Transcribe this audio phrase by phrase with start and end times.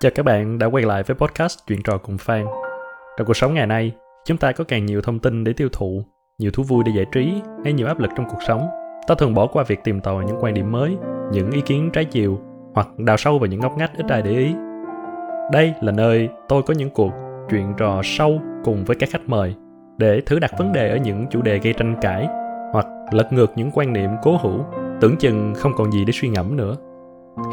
[0.00, 2.44] Chào các bạn đã quay lại với podcast Chuyện trò cùng Phan.
[3.16, 3.92] Trong cuộc sống ngày nay,
[4.24, 6.02] chúng ta có càng nhiều thông tin để tiêu thụ,
[6.38, 8.68] nhiều thú vui để giải trí hay nhiều áp lực trong cuộc sống.
[9.06, 10.96] Ta thường bỏ qua việc tìm tòi những quan điểm mới,
[11.32, 12.38] những ý kiến trái chiều
[12.74, 14.54] hoặc đào sâu vào những ngóc ngách ít ai để ý.
[15.52, 17.12] Đây là nơi tôi có những cuộc
[17.50, 19.54] chuyện trò sâu cùng với các khách mời
[19.98, 22.28] để thử đặt vấn đề ở những chủ đề gây tranh cãi
[22.72, 24.64] hoặc lật ngược những quan niệm cố hữu
[25.00, 26.76] tưởng chừng không còn gì để suy ngẫm nữa.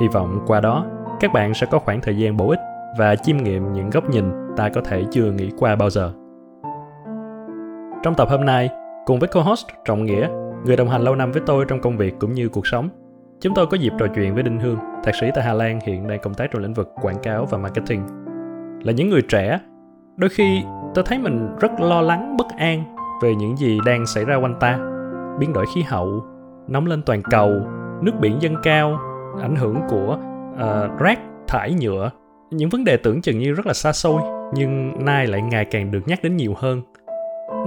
[0.02, 0.86] Hy vọng qua đó
[1.24, 2.60] các bạn sẽ có khoảng thời gian bổ ích
[2.98, 6.14] và chiêm nghiệm những góc nhìn ta có thể chưa nghĩ qua bao giờ.
[8.04, 8.70] Trong tập hôm nay,
[9.06, 10.28] cùng với co-host Trọng Nghĩa,
[10.66, 12.90] người đồng hành lâu năm với tôi trong công việc cũng như cuộc sống,
[13.42, 16.08] chúng tôi có dịp trò chuyện với Đinh Hương, thạc sĩ tại Hà Lan hiện
[16.08, 18.02] đang công tác trong lĩnh vực quảng cáo và marketing.
[18.84, 19.60] Là những người trẻ,
[20.16, 22.84] đôi khi tôi thấy mình rất lo lắng, bất an
[23.22, 24.80] về những gì đang xảy ra quanh ta.
[25.40, 26.24] Biến đổi khí hậu,
[26.68, 27.50] nóng lên toàn cầu,
[28.02, 28.98] nước biển dâng cao,
[29.42, 30.18] ảnh hưởng của
[30.54, 32.12] uh, rác thải nhựa.
[32.52, 34.22] Những vấn đề tưởng chừng như rất là xa xôi
[34.54, 36.82] nhưng nay lại ngày càng được nhắc đến nhiều hơn.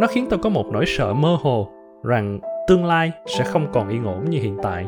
[0.01, 1.69] Nó khiến tôi có một nỗi sợ mơ hồ
[2.05, 2.39] rằng
[2.69, 4.87] tương lai sẽ không còn yên ổn như hiện tại.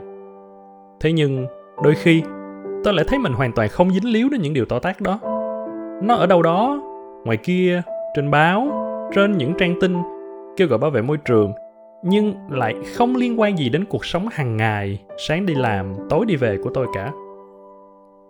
[1.00, 1.46] Thế nhưng
[1.82, 2.22] đôi khi
[2.84, 5.18] tôi lại thấy mình hoàn toàn không dính líu đến những điều to tác đó.
[6.02, 6.82] Nó ở đâu đó
[7.24, 7.82] ngoài kia
[8.16, 8.68] trên báo
[9.14, 9.96] trên những trang tin
[10.56, 11.52] kêu gọi bảo vệ môi trường
[12.02, 16.26] nhưng lại không liên quan gì đến cuộc sống hàng ngày sáng đi làm tối
[16.26, 17.12] đi về của tôi cả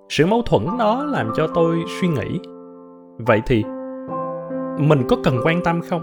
[0.09, 2.41] sự mâu thuẫn đó làm cho tôi suy nghĩ.
[3.19, 3.65] Vậy thì,
[4.79, 6.03] mình có cần quan tâm không?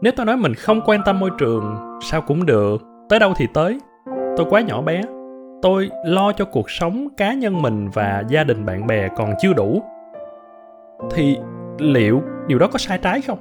[0.00, 2.82] Nếu tôi nói mình không quan tâm môi trường, sao cũng được.
[3.08, 3.80] Tới đâu thì tới.
[4.36, 5.02] Tôi quá nhỏ bé.
[5.62, 9.52] Tôi lo cho cuộc sống cá nhân mình và gia đình bạn bè còn chưa
[9.52, 9.82] đủ.
[11.10, 11.38] Thì
[11.78, 13.38] liệu điều đó có sai trái không?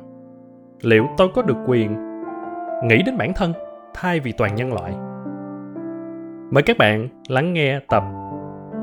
[0.82, 1.96] Liệu tôi có được quyền
[2.84, 3.54] nghĩ đến bản thân
[3.94, 4.94] thay vì toàn nhân loại?
[6.52, 8.04] Mời các bạn lắng nghe tập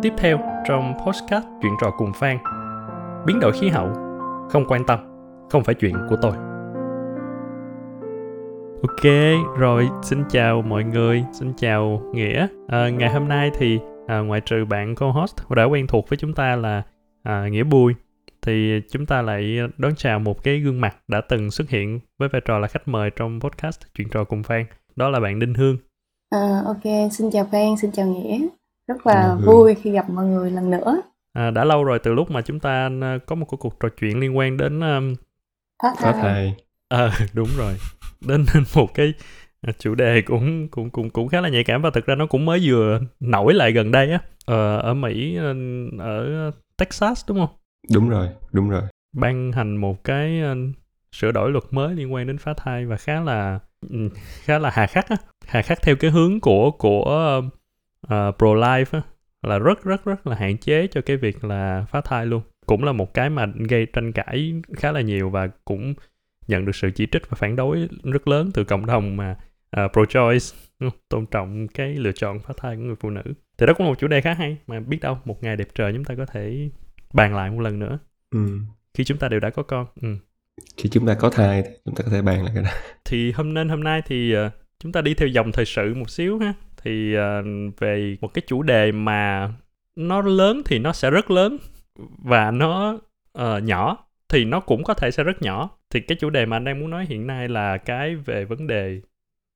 [0.02, 2.38] tiếp theo trong postcard chuyện trò cùng Phan.
[3.26, 3.88] Biến đổi khí hậu,
[4.50, 4.98] không quan tâm,
[5.50, 6.32] không phải chuyện của tôi.
[8.82, 9.12] Ok,
[9.58, 12.46] rồi xin chào mọi người, xin chào Nghĩa.
[12.68, 16.34] À, ngày hôm nay thì à, ngoại trừ bạn co-host đã quen thuộc với chúng
[16.34, 16.82] ta là
[17.22, 17.94] à, Nghĩa Bùi,
[18.42, 22.28] thì chúng ta lại đón chào một cái gương mặt đã từng xuất hiện với
[22.28, 24.64] vai trò là khách mời trong podcast chuyện trò cùng Phan.
[24.96, 25.76] Đó là bạn Đinh Hương.
[26.30, 28.38] À, ok, xin chào Phan, xin chào Nghĩa
[28.88, 29.46] rất là ừ.
[29.46, 32.60] vui khi gặp mọi người lần nữa à, đã lâu rồi từ lúc mà chúng
[32.60, 35.14] ta ờ, có một cuộc trò chuyện liên quan đến um...
[35.82, 36.54] phát thai, thai.
[36.88, 37.74] À, đúng rồi
[38.26, 38.44] đến
[38.74, 39.12] một cái
[39.62, 42.26] à, chủ đề cũng cũng cũng cũng khá là nhạy cảm và thực ra nó
[42.26, 45.54] cũng mới vừa nổi lại gần đây á ờ, ở Mỹ ờ,
[45.98, 47.56] ở Texas đúng không?
[47.94, 48.82] Đúng rồi, đúng rồi.
[49.16, 50.74] Ban hành một cái uh,
[51.12, 53.58] sửa đổi luật mới liên quan đến phá thai và khá là
[53.90, 54.08] ừ,
[54.44, 55.16] khá là hà khắc á,
[55.46, 57.42] hà khắc theo cái hướng của của
[58.06, 59.02] uh, pro life á,
[59.42, 62.42] là rất rất rất là hạn chế cho cái việc là phá thai luôn.
[62.66, 65.94] Cũng là một cái mà gây tranh cãi khá là nhiều và cũng
[66.48, 69.36] nhận được sự chỉ trích và phản đối rất lớn từ cộng đồng mà
[69.84, 70.46] uh, pro choice
[71.08, 73.22] tôn trọng cái lựa chọn phá thai của người phụ nữ.
[73.58, 75.68] Thì đó cũng là một chủ đề khá hay mà biết đâu một ngày đẹp
[75.74, 76.70] trời chúng ta có thể
[77.14, 77.98] bàn lại một lần nữa.
[78.30, 78.58] Ừ.
[78.94, 80.08] khi chúng ta đều đã có con ừ.
[80.76, 82.70] khi chúng ta có thai thì chúng ta có thể bàn lại cái đó.
[83.04, 86.10] Thì hôm nên hôm nay thì uh, chúng ta đi theo dòng thời sự một
[86.10, 87.44] xíu ha thì uh,
[87.78, 89.52] về một cái chủ đề mà
[89.96, 91.56] nó lớn thì nó sẽ rất lớn
[92.18, 92.98] và nó
[93.38, 95.70] uh, nhỏ thì nó cũng có thể sẽ rất nhỏ.
[95.90, 98.66] Thì cái chủ đề mà anh đang muốn nói hiện nay là cái về vấn
[98.66, 99.00] đề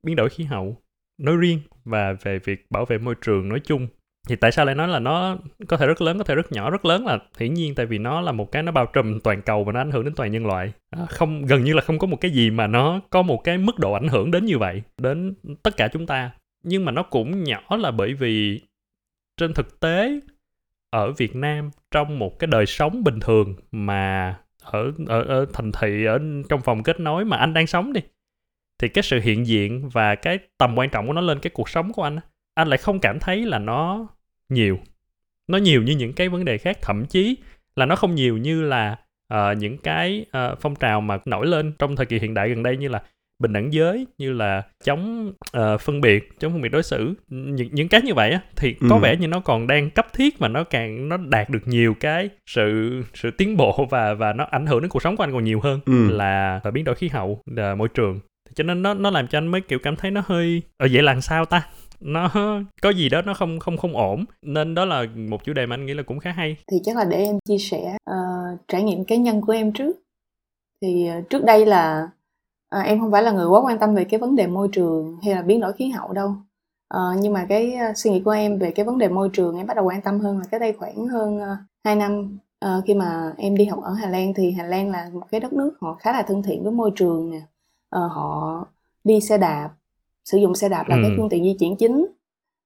[0.03, 0.76] biến đổi khí hậu
[1.19, 3.88] nói riêng và về việc bảo vệ môi trường nói chung.
[4.28, 5.36] Thì tại sao lại nói là nó
[5.69, 6.70] có thể rất lớn có thể rất nhỏ?
[6.70, 9.42] Rất lớn là hiển nhiên tại vì nó là một cái nó bao trùm toàn
[9.42, 10.72] cầu và nó ảnh hưởng đến toàn nhân loại.
[10.91, 13.59] À, không gần như là không có một cái gì mà nó có một cái
[13.59, 16.31] mức độ ảnh hưởng đến như vậy đến tất cả chúng ta
[16.66, 18.60] nhưng mà nó cũng nhỏ là bởi vì
[19.37, 20.21] trên thực tế
[20.91, 25.72] ở Việt Nam trong một cái đời sống bình thường mà ở ở ở thành
[25.72, 26.19] thị ở
[26.49, 28.00] trong phòng kết nối mà anh đang sống đi
[28.78, 31.69] thì cái sự hiện diện và cái tầm quan trọng của nó lên cái cuộc
[31.69, 32.19] sống của anh
[32.54, 34.06] anh lại không cảm thấy là nó
[34.48, 34.78] nhiều.
[35.48, 37.36] Nó nhiều như những cái vấn đề khác thậm chí
[37.77, 38.97] là nó không nhiều như là
[39.34, 42.63] uh, những cái uh, phong trào mà nổi lên trong thời kỳ hiện đại gần
[42.63, 43.03] đây như là
[43.38, 47.68] bình đẳng giới như là chống uh, phân biệt chống phân biệt đối xử những
[47.72, 48.86] những cái như vậy á thì ừ.
[48.91, 51.94] có vẻ như nó còn đang cấp thiết và nó càng nó đạt được nhiều
[52.00, 55.33] cái sự sự tiến bộ và và nó ảnh hưởng đến cuộc sống của anh
[55.33, 56.10] còn nhiều hơn ừ.
[56.10, 58.21] là, là biến đổi khí hậu là môi trường.
[58.54, 60.89] Cho nên nó nó làm cho anh mới kiểu cảm thấy nó hơi ở ờ,
[60.92, 61.68] vậy là sao ta?
[62.00, 62.30] Nó
[62.82, 64.24] có gì đó nó không không không ổn.
[64.42, 66.56] Nên đó là một chủ đề mà anh nghĩ là cũng khá hay.
[66.71, 69.97] Thì chắc là để em chia sẻ uh, trải nghiệm cá nhân của em trước.
[70.82, 72.09] Thì uh, trước đây là
[72.77, 75.19] à, em không phải là người quá quan tâm về cái vấn đề môi trường
[75.23, 76.34] hay là biến đổi khí hậu đâu.
[76.89, 79.57] À, nhưng mà cái uh, suy nghĩ của em về cái vấn đề môi trường
[79.57, 81.41] em bắt đầu quan tâm hơn là cái đây khoảng hơn
[81.84, 82.39] hai năm.
[82.65, 85.41] Uh, khi mà em đi học ở Hà Lan thì Hà Lan là một cái
[85.41, 87.41] đất nước họ khá là thân thiện với môi trường nè.
[87.97, 88.67] Uh, họ
[89.05, 89.71] đi xe đạp
[90.25, 91.01] sử dụng xe đạp là ừ.
[91.03, 92.07] cái phương tiện di chuyển chính.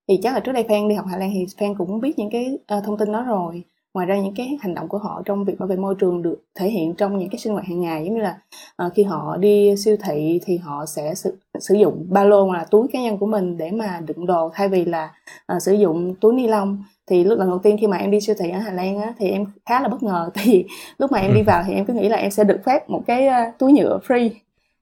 [0.09, 2.31] Thì chắc là trước đây Phan đi học Hà Lan thì Phan cũng biết những
[2.31, 5.44] cái uh, thông tin đó rồi ngoài ra những cái hành động của họ trong
[5.44, 8.04] việc bảo vệ môi trường được thể hiện trong những cái sinh hoạt hàng ngày
[8.04, 8.38] giống như là
[8.87, 12.56] uh, khi họ đi siêu thị thì họ sẽ sử, sử dụng ba lô hoặc
[12.56, 15.10] là túi cá nhân của mình để mà đựng đồ thay vì là
[15.56, 16.84] uh, sử dụng túi ni lông.
[17.06, 19.14] Thì lúc lần đầu tiên khi mà em đi siêu thị ở Hà Lan á,
[19.19, 20.31] thì em khá là bất ngờ.
[20.34, 20.64] Tại vì
[20.98, 23.02] lúc mà em đi vào thì em cứ nghĩ là em sẽ được phép một
[23.06, 24.31] cái uh, túi nhựa free.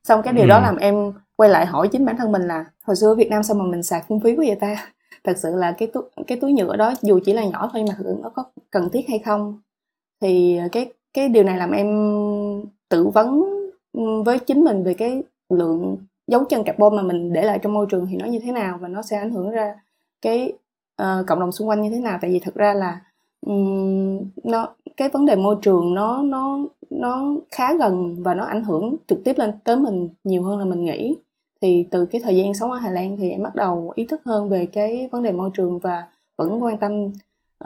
[0.05, 0.49] Xong cái điều ừ.
[0.49, 3.31] đó làm em quay lại hỏi chính bản thân mình là hồi xưa ở Việt
[3.31, 4.93] Nam sao mà mình xài phung phí quá vậy ta
[5.25, 7.95] thật sự là cái túi cái túi nhựa đó dù chỉ là nhỏ thôi mà
[7.99, 9.61] thực nó có cần thiết hay không
[10.21, 11.87] thì cái cái điều này làm em
[12.89, 13.45] tự vấn
[13.93, 17.73] ừ, với chính mình về cái lượng dấu chân carbon mà mình để lại trong
[17.73, 19.75] môi trường thì nó như thế nào và nó sẽ ảnh hưởng ra
[20.23, 20.53] cái
[21.03, 22.19] uh, cộng đồng xung quanh như thế nào.
[22.23, 23.01] Tại vì thật ra là
[23.47, 26.59] um, nó cái vấn đề môi trường nó nó
[26.91, 30.65] nó khá gần và nó ảnh hưởng trực tiếp lên tới mình nhiều hơn là
[30.65, 31.17] mình nghĩ
[31.63, 34.21] thì từ cái thời gian sống ở Hà Lan thì em bắt đầu ý thức
[34.25, 36.07] hơn về cái vấn đề môi trường và
[36.37, 36.93] vẫn quan tâm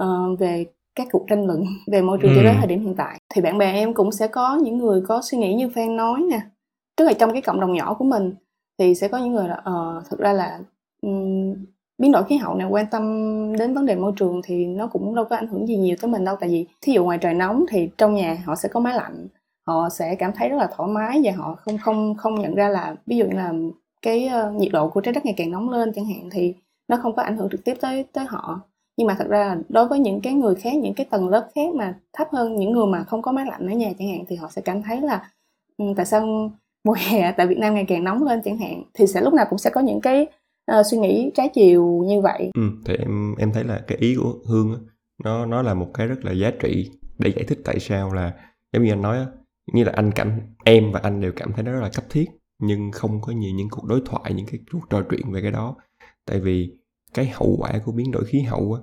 [0.02, 2.36] uh, về các cuộc tranh luận về môi trường ừ.
[2.36, 5.02] cho đến thời điểm hiện tại thì bạn bè em cũng sẽ có những người
[5.08, 6.40] có suy nghĩ như Phan nói nè
[6.96, 8.34] tức là trong cái cộng đồng nhỏ của mình
[8.78, 10.60] thì sẽ có những người là uh, thực ra là
[11.02, 11.54] um,
[11.98, 13.02] biến đổi khí hậu này quan tâm
[13.58, 16.10] đến vấn đề môi trường thì nó cũng đâu có ảnh hưởng gì nhiều tới
[16.10, 18.80] mình đâu tại vì thí dụ ngoài trời nóng thì trong nhà họ sẽ có
[18.80, 19.28] máy lạnh
[19.66, 22.68] họ sẽ cảm thấy rất là thoải mái và họ không không không nhận ra
[22.68, 23.52] là ví dụ như là
[24.02, 26.54] cái uh, nhiệt độ của trái đất ngày càng nóng lên chẳng hạn thì
[26.88, 28.60] nó không có ảnh hưởng trực tiếp tới tới họ
[28.96, 31.74] nhưng mà thật ra đối với những cái người khác những cái tầng lớp khác
[31.74, 34.36] mà thấp hơn những người mà không có máy lạnh ở nhà chẳng hạn thì
[34.36, 35.30] họ sẽ cảm thấy là
[35.76, 36.50] um, tại sao
[36.84, 39.46] mùa hè tại Việt Nam ngày càng nóng lên chẳng hạn thì sẽ lúc nào
[39.50, 40.26] cũng sẽ có những cái
[40.78, 42.50] uh, suy nghĩ trái chiều như vậy.
[42.54, 44.86] Ừ, thì em em thấy là cái ý của Hương
[45.24, 48.32] nó nó là một cái rất là giá trị để giải thích tại sao là
[48.72, 49.26] giống như anh nói
[49.72, 52.26] như là anh cảm em và anh đều cảm thấy nó rất là cấp thiết
[52.62, 55.50] nhưng không có nhiều những cuộc đối thoại những cái cuộc trò chuyện về cái
[55.50, 55.76] đó.
[56.26, 56.76] Tại vì
[57.14, 58.80] cái hậu quả của biến đổi khí hậu á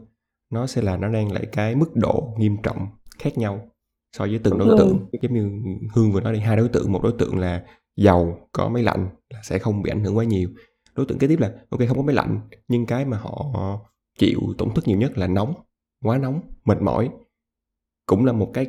[0.49, 2.87] nó sẽ là nó đang lại cái mức độ nghiêm trọng
[3.19, 3.71] khác nhau
[4.17, 5.05] so với từng đối tượng.
[5.21, 5.51] giống như
[5.93, 7.65] hương vừa nói đi hai đối tượng một đối tượng là
[7.95, 10.49] giàu có máy lạnh là sẽ không bị ảnh hưởng quá nhiều.
[10.95, 13.45] Đối tượng kế tiếp là ok không có máy lạnh nhưng cái mà họ
[14.19, 15.53] chịu tổn thất nhiều nhất là nóng
[16.03, 17.09] quá nóng mệt mỏi.
[18.05, 18.67] Cũng là một cái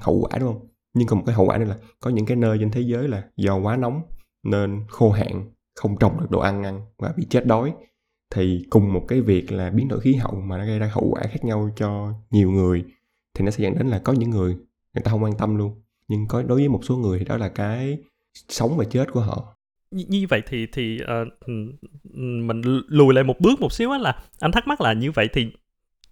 [0.00, 2.36] hậu quả đúng không nhưng còn một cái hậu quả nữa là có những cái
[2.36, 4.02] nơi trên thế giới là do quá nóng
[4.42, 7.74] nên khô hạn không trồng được đồ ăn ăn và bị chết đói.
[8.34, 11.08] Thì cùng một cái việc là biến đổi khí hậu mà nó gây ra hậu
[11.10, 12.84] quả khác nhau cho nhiều người
[13.34, 14.54] thì nó sẽ dẫn đến là có những người
[14.94, 15.82] người ta không quan tâm luôn.
[16.08, 17.98] Nhưng có đối với một số người thì đó là cái
[18.48, 19.56] sống và chết của họ.
[19.90, 21.48] Như vậy thì thì uh,
[22.16, 25.28] mình lùi lại một bước một xíu á là anh thắc mắc là như vậy
[25.32, 25.46] thì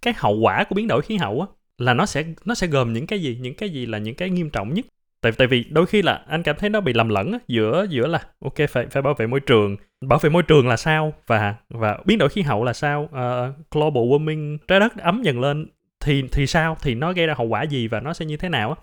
[0.01, 1.47] cái hậu quả của biến đổi khí hậu á
[1.77, 3.37] là nó sẽ nó sẽ gồm những cái gì?
[3.41, 4.85] Những cái gì là những cái nghiêm trọng nhất?
[5.21, 7.85] Tại tại vì đôi khi là anh cảm thấy nó bị lầm lẫn á, giữa
[7.89, 9.77] giữa là ok phải phải bảo vệ môi trường.
[10.01, 11.13] Bảo vệ môi trường là sao?
[11.27, 13.03] Và và biến đổi khí hậu là sao?
[13.03, 15.67] Uh, global warming trái đất ấm dần lên
[15.99, 16.77] thì thì sao?
[16.81, 18.75] Thì nó gây ra hậu quả gì và nó sẽ như thế nào á?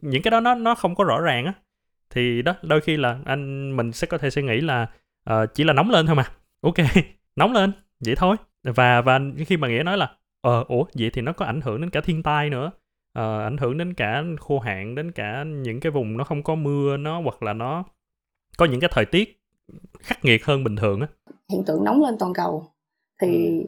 [0.00, 1.52] Những cái đó nó nó không có rõ ràng á.
[2.10, 4.86] Thì đó đôi khi là anh mình sẽ có thể suy nghĩ là
[5.30, 6.24] uh, chỉ là nóng lên thôi mà.
[6.60, 6.76] Ok
[7.36, 7.72] nóng lên
[8.06, 8.36] vậy thôi.
[8.62, 10.10] Và và khi mà nghĩa nói là
[10.40, 12.70] ờ ủa vậy thì nó có ảnh hưởng đến cả thiên tai nữa.
[13.12, 16.54] Ờ, ảnh hưởng đến cả khô hạn đến cả những cái vùng nó không có
[16.54, 17.84] mưa nó hoặc là nó
[18.58, 19.40] có những cái thời tiết
[20.00, 21.06] khắc nghiệt hơn bình thường á.
[21.52, 22.64] Hiện tượng nóng lên toàn cầu
[23.22, 23.60] thì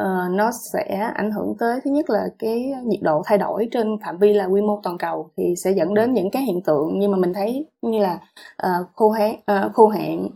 [0.00, 3.98] uh, nó sẽ ảnh hưởng tới thứ nhất là cái nhiệt độ thay đổi trên
[4.04, 6.98] phạm vi là quy mô toàn cầu thì sẽ dẫn đến những cái hiện tượng
[6.98, 8.20] như mà mình thấy như là
[8.66, 10.28] uh, khô hạn uh, khô hạn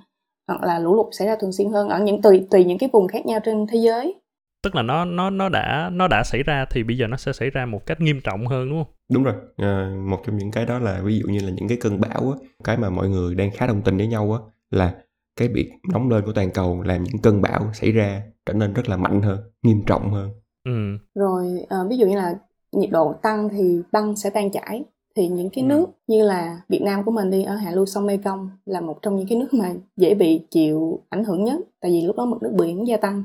[0.48, 2.90] hoặc là lũ lụt xảy ra thường xuyên hơn ở những tùy tùy những cái
[2.92, 4.20] vùng khác nhau trên thế giới
[4.62, 7.32] tức là nó nó nó đã nó đã xảy ra thì bây giờ nó sẽ
[7.32, 8.94] xảy ra một cách nghiêm trọng hơn đúng không?
[9.12, 9.34] Đúng rồi.
[9.56, 12.30] À, một trong những cái đó là ví dụ như là những cái cơn bão
[12.30, 14.38] á cái mà mọi người đang khá đồng tình với nhau á
[14.70, 14.94] là
[15.36, 18.72] cái việc nóng lên của toàn cầu làm những cơn bão xảy ra trở nên
[18.72, 20.30] rất là mạnh hơn nghiêm trọng hơn.
[20.64, 20.98] Ừ.
[21.14, 22.34] rồi à, ví dụ như là
[22.72, 24.84] nhiệt độ tăng thì băng sẽ tan chảy.
[25.16, 25.68] Thì những cái ừ.
[25.68, 28.98] nước như là Việt Nam của mình đi ở hạ lưu sông Mekong là một
[29.02, 31.60] trong những cái nước mà dễ bị chịu ảnh hưởng nhất.
[31.80, 33.22] Tại vì lúc đó mực nước biển gia tăng.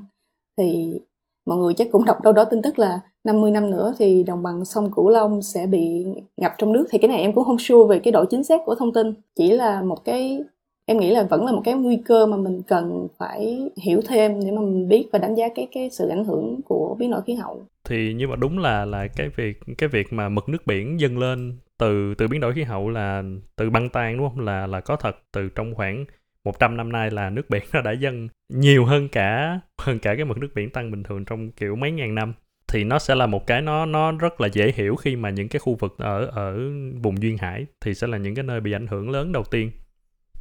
[0.57, 0.99] Thì
[1.45, 4.43] mọi người chắc cũng đọc đâu đó tin tức là 50 năm nữa thì đồng
[4.43, 6.05] bằng sông Cửu Long sẽ bị
[6.38, 6.85] ngập trong nước.
[6.91, 9.13] Thì cái này em cũng không sure về cái độ chính xác của thông tin.
[9.35, 10.43] Chỉ là một cái,
[10.85, 14.39] em nghĩ là vẫn là một cái nguy cơ mà mình cần phải hiểu thêm
[14.45, 17.21] để mà mình biết và đánh giá cái cái sự ảnh hưởng của biến đổi
[17.21, 17.62] khí hậu.
[17.89, 21.17] Thì nhưng mà đúng là là cái việc cái việc mà mực nước biển dâng
[21.17, 23.23] lên từ từ biến đổi khí hậu là,
[23.55, 24.39] từ băng tan, đúng không?
[24.39, 26.05] Là là có thật từ trong khoảng
[26.45, 30.25] 100 năm nay là nước biển nó đã dâng nhiều hơn cả hơn cả cái
[30.25, 32.33] mực nước biển tăng bình thường trong kiểu mấy ngàn năm.
[32.67, 35.47] Thì nó sẽ là một cái nó nó rất là dễ hiểu khi mà những
[35.47, 36.57] cái khu vực ở ở
[37.03, 39.71] vùng duyên hải thì sẽ là những cái nơi bị ảnh hưởng lớn đầu tiên.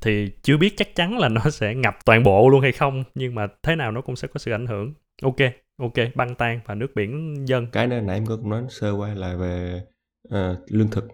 [0.03, 3.35] Thì chưa biết chắc chắn là nó sẽ ngập toàn bộ luôn hay không nhưng
[3.35, 4.95] mà thế nào nó cũng sẽ có sự ảnh hưởng.
[5.23, 5.37] Ok
[5.83, 7.67] ok băng tan và nước biển dâng.
[7.73, 9.83] Cái này nãy em có cũng nói sơ qua là về
[10.29, 11.05] uh, lương thực.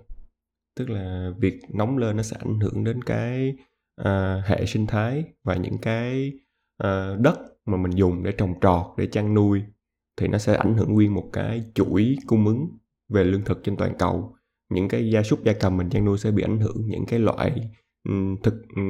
[0.77, 3.55] Tức là việc nóng lên nó sẽ ảnh hưởng đến cái
[4.01, 6.33] uh, hệ sinh thái và những cái
[6.85, 9.63] uh, đất mà mình dùng để trồng trọt để chăn nuôi
[10.17, 12.69] thì nó sẽ ảnh hưởng nguyên một cái chuỗi cung ứng
[13.09, 14.35] về lương thực trên toàn cầu.
[14.71, 17.19] Những cái gia súc gia cầm mình chăn nuôi sẽ bị ảnh hưởng những cái
[17.19, 17.71] loại
[18.09, 18.83] ừ, thực ừ,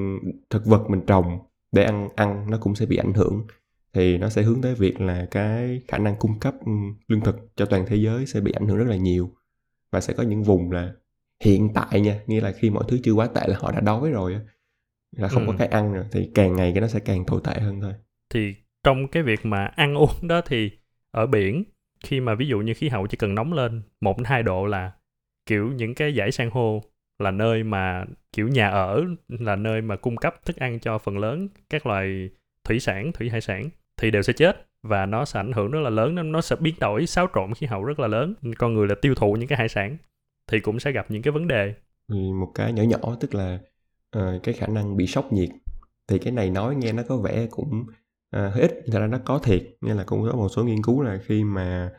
[0.51, 1.39] thực vật mình trồng
[1.73, 3.47] để ăn ăn nó cũng sẽ bị ảnh hưởng.
[3.93, 6.73] Thì nó sẽ hướng tới việc là cái khả năng cung cấp ừ,
[7.09, 9.31] lương thực cho toàn thế giới sẽ bị ảnh hưởng rất là nhiều.
[9.93, 10.93] Và sẽ có những vùng là
[11.45, 14.11] hiện tại nha nghĩa là khi mọi thứ chưa quá tệ là họ đã đói
[14.11, 14.41] rồi
[15.17, 15.53] là không ừ.
[15.53, 17.93] có cái ăn rồi thì càng ngày cái nó sẽ càng tồi tệ hơn thôi.
[18.31, 20.71] Thì trong cái việc mà ăn uống đó thì
[21.11, 21.65] ở biển
[22.05, 24.93] khi mà ví dụ như khí hậu chỉ cần nóng lên một hai độ là
[25.47, 26.83] kiểu những cái dãy san hô
[27.19, 31.19] là nơi mà kiểu nhà ở là nơi mà cung cấp thức ăn cho phần
[31.19, 32.31] lớn các loài
[32.65, 35.81] thủy sản thủy hải sản thì đều sẽ chết và nó sẽ ảnh hưởng rất
[35.81, 38.35] là lớn nó sẽ biến đổi xáo trộn khí hậu rất là lớn.
[38.59, 39.97] Con người là tiêu thụ những cái hải sản
[40.47, 41.75] thì cũng sẽ gặp những cái vấn đề.
[42.09, 43.59] Một cái nhỏ nhỏ tức là
[44.17, 45.49] uh, cái khả năng bị sốc nhiệt.
[46.09, 47.85] Thì cái này nói nghe nó có vẻ cũng
[48.37, 50.83] uh, hơi ít thật ra nó có thiệt nên là cũng có một số nghiên
[50.83, 51.93] cứu là khi mà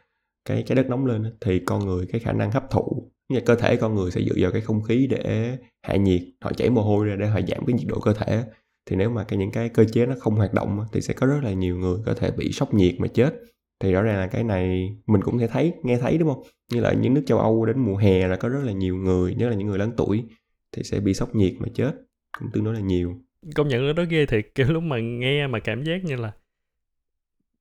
[0.45, 3.55] cái cái đất nóng lên thì con người cái khả năng hấp thụ như cơ
[3.55, 6.81] thể con người sẽ dựa vào cái không khí để hạ nhiệt họ chảy mồ
[6.81, 8.43] hôi ra để họ giảm cái nhiệt độ cơ thể
[8.89, 11.27] thì nếu mà cái những cái cơ chế nó không hoạt động thì sẽ có
[11.27, 13.33] rất là nhiều người có thể bị sốc nhiệt mà chết.
[13.79, 16.43] Thì rõ ràng là cái này mình cũng thể thấy nghe thấy đúng không?
[16.71, 19.35] Như là những nước châu âu đến mùa hè là có rất là nhiều người
[19.35, 20.23] nhất là những người lớn tuổi
[20.71, 21.91] thì sẽ bị sốc nhiệt mà chết
[22.39, 23.15] cũng tương đối là nhiều.
[23.55, 26.31] Công nhận đó ghê thì kiểu lúc mà nghe mà cảm giác như là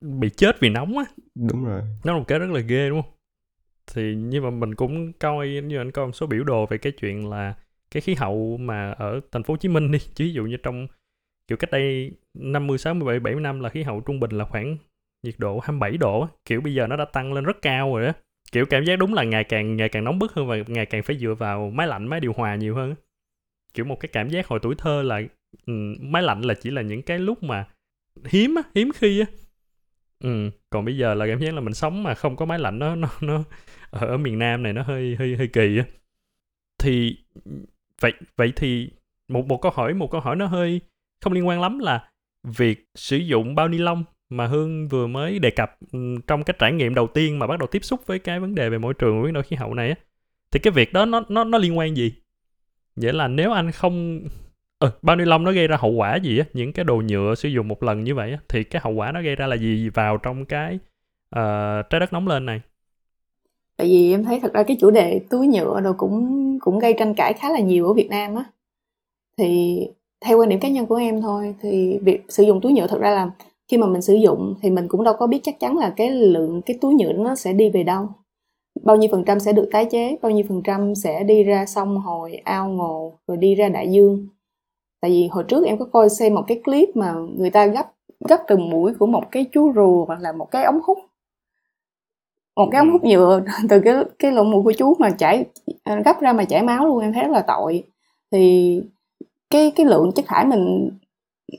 [0.00, 1.04] bị chết vì nóng á.
[1.34, 1.82] Đúng rồi.
[2.04, 3.10] Nó là một cái rất là ghê đúng không?
[3.86, 6.92] Thì nhưng mà mình cũng coi như anh coi một số biểu đồ về cái
[6.92, 7.54] chuyện là
[7.90, 9.98] cái khí hậu mà ở thành phố Hồ Chí Minh đi.
[9.98, 10.86] Chứ ví dụ như trong
[11.48, 14.76] kiểu cách đây 50 60 70 năm là khí hậu trung bình là khoảng
[15.22, 18.12] nhiệt độ 27 độ kiểu bây giờ nó đã tăng lên rất cao rồi á
[18.52, 21.02] kiểu cảm giác đúng là ngày càng ngày càng nóng bức hơn và ngày càng
[21.02, 22.94] phải dựa vào máy lạnh máy điều hòa nhiều hơn
[23.74, 25.22] kiểu một cái cảm giác hồi tuổi thơ là
[25.66, 27.66] um, máy lạnh là chỉ là những cái lúc mà
[28.24, 29.26] hiếm á hiếm khi á.
[30.24, 32.78] Ừ còn bây giờ là cảm giác là mình sống mà không có máy lạnh
[32.78, 33.44] nó nó nó
[33.90, 35.84] ở, ở miền nam này nó hơi hơi hơi kỳ á.
[36.78, 37.16] Thì
[38.00, 38.90] vậy vậy thì
[39.28, 40.80] một một câu hỏi một câu hỏi nó hơi
[41.20, 42.10] không liên quan lắm là
[42.44, 46.56] việc sử dụng bao ni lông mà Hương vừa mới đề cập ừ, trong cái
[46.58, 48.94] trải nghiệm đầu tiên mà bắt đầu tiếp xúc với cái vấn đề về môi
[48.94, 49.94] trường và biến đổi khí hậu này á
[50.50, 52.12] thì cái việc đó nó nó nó liên quan gì?
[52.96, 54.20] Vậy là nếu anh không
[54.78, 57.34] ừ, bao ni lông nó gây ra hậu quả gì á, những cái đồ nhựa
[57.34, 59.56] sử dụng một lần như vậy á thì cái hậu quả nó gây ra là
[59.56, 60.78] gì vào trong cái
[61.36, 62.60] uh, trái đất nóng lên này?
[63.76, 66.94] Tại vì em thấy thật ra cái chủ đề túi nhựa đồ cũng cũng gây
[66.98, 68.44] tranh cãi khá là nhiều ở Việt Nam á.
[69.38, 69.80] Thì
[70.20, 73.00] theo quan điểm cá nhân của em thôi thì việc sử dụng túi nhựa thật
[73.00, 73.30] ra là
[73.68, 76.10] khi mà mình sử dụng thì mình cũng đâu có biết chắc chắn là cái
[76.10, 78.08] lượng cái túi nhựa nó sẽ đi về đâu.
[78.84, 81.66] Bao nhiêu phần trăm sẽ được tái chế bao nhiêu phần trăm sẽ đi ra
[81.66, 84.26] sông hồi ao ngồ rồi đi ra đại dương.
[85.00, 87.92] Tại vì hồi trước em có coi xem một cái clip mà người ta gấp
[88.28, 90.98] gấp từ mũi của một cái chú rùa hoặc là một cái ống hút.
[92.56, 95.44] Một cái ống hút nhựa từ cái cái lỗ mũi của chú mà chảy
[96.04, 97.84] gấp ra mà chảy máu luôn em thấy rất là tội.
[98.32, 98.82] Thì
[99.50, 100.90] cái cái lượng chất thải mình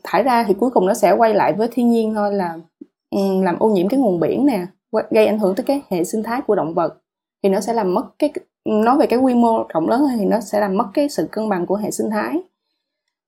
[0.04, 2.60] thải ra thì cuối cùng nó sẽ quay lại với thiên nhiên thôi là
[3.10, 4.66] ừ, làm ô nhiễm cái nguồn biển nè
[5.12, 7.02] gây ảnh hưởng tới cái hệ sinh thái của động vật.
[7.44, 8.34] Thì nó sẽ làm mất cái
[8.66, 11.28] nói về cái quy mô rộng lớn hơn thì nó sẽ làm mất cái sự
[11.32, 12.42] cân bằng của hệ sinh thái.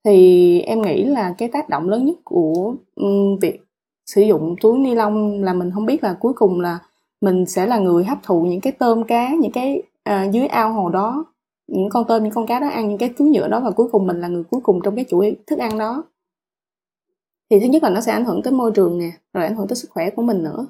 [0.04, 3.60] Thì em nghĩ là cái tác động lớn nhất của um, việc
[4.06, 6.80] sử dụng túi ni lông là mình không biết là cuối cùng là
[7.22, 10.74] mình sẽ là người hấp thụ những cái tôm cá những cái uh, dưới ao
[10.74, 11.26] hồ đó
[11.68, 13.88] những con tôm những con cá đó ăn những cái túi nhựa đó và cuối
[13.92, 16.04] cùng mình là người cuối cùng trong cái chuỗi thức ăn đó
[17.52, 19.68] thì thứ nhất là nó sẽ ảnh hưởng tới môi trường nè rồi ảnh hưởng
[19.68, 20.68] tới sức khỏe của mình nữa.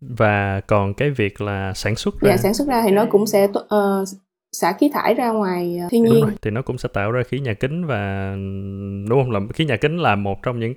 [0.00, 2.30] Và còn cái việc là sản xuất ra.
[2.30, 4.08] Dạ sản xuất ra thì nó cũng sẽ uh,
[4.52, 6.24] xả khí thải ra ngoài ờ, thiên nhiên.
[6.42, 8.32] thì nó cũng sẽ tạo ra khí nhà kính và
[9.08, 9.30] đúng không?
[9.30, 10.74] Là khí nhà kính là một trong những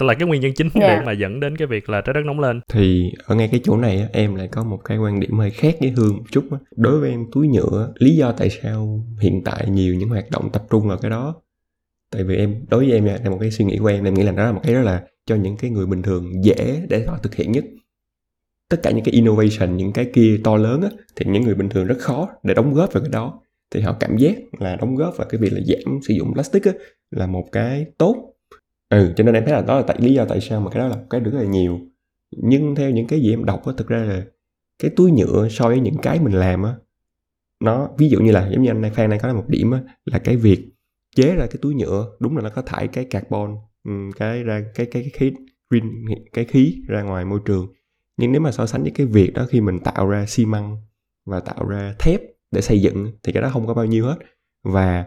[0.00, 0.90] là cái nguyên nhân chính yeah.
[0.90, 1.02] để dạ.
[1.06, 2.60] mà dẫn đến cái việc là trái đất nóng lên.
[2.72, 5.76] Thì ở ngay cái chỗ này em lại có một cái quan điểm hơi khác
[5.80, 6.44] với hương một chút
[6.76, 10.50] đối với em túi nhựa lý do tại sao hiện tại nhiều những hoạt động
[10.52, 11.34] tập trung vào cái đó
[12.12, 14.22] tại vì em đối với em là một cái suy nghĩ của em em nghĩ
[14.22, 17.04] là nó là một cái đó là cho những cái người bình thường dễ để
[17.06, 17.64] họ thực hiện nhất.
[18.68, 21.68] Tất cả những cái innovation những cái kia to lớn á thì những người bình
[21.68, 23.40] thường rất khó để đóng góp vào cái đó.
[23.70, 26.64] Thì họ cảm giác là đóng góp vào cái việc là giảm sử dụng plastic
[26.64, 26.72] á
[27.10, 28.34] là một cái tốt.
[28.88, 30.82] Ừ cho nên em thấy là đó là tại lý do tại sao mà cái
[30.82, 31.80] đó là cái rất là nhiều.
[32.36, 34.24] Nhưng theo những cái gì em đọc á thực ra là
[34.82, 36.74] cái túi nhựa so với những cái mình làm á
[37.62, 39.80] nó ví dụ như là giống như anh Phan này có là một điểm á,
[40.04, 40.71] là cái việc
[41.16, 44.64] chế ra cái túi nhựa đúng là nó có thải cái carbon ừ, cái ra
[44.74, 45.32] cái cái, cái khí
[45.70, 47.66] green cái khí ra ngoài môi trường.
[48.16, 50.76] Nhưng nếu mà so sánh với cái việc đó khi mình tạo ra xi măng
[51.26, 54.16] và tạo ra thép để xây dựng thì cái đó không có bao nhiêu hết.
[54.64, 55.06] Và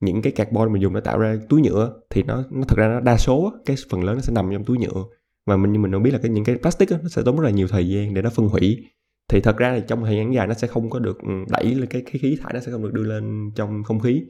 [0.00, 2.88] những cái carbon mình dùng để tạo ra túi nhựa thì nó nó thật ra
[2.88, 5.04] nó đa số cái phần lớn nó sẽ nằm trong túi nhựa.
[5.46, 7.44] Và mình mình cũng biết là cái những cái plastic đó, nó sẽ tốn rất
[7.44, 8.84] là nhiều thời gian để nó phân hủy.
[9.28, 11.64] Thì thật ra là trong thời gian dài nó sẽ không có được ừ, đẩy
[11.64, 14.22] lên cái, cái khí thải nó sẽ không được đưa lên trong không khí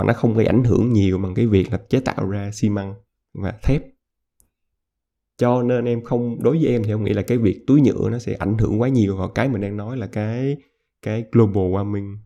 [0.00, 2.68] và nó không gây ảnh hưởng nhiều bằng cái việc là chế tạo ra xi
[2.68, 2.94] măng
[3.34, 3.82] và thép.
[5.38, 8.10] Cho nên em không đối với em thì em nghĩ là cái việc túi nhựa
[8.10, 10.56] nó sẽ ảnh hưởng quá nhiều vào cái mình đang nói là cái
[11.02, 12.16] cái global warming.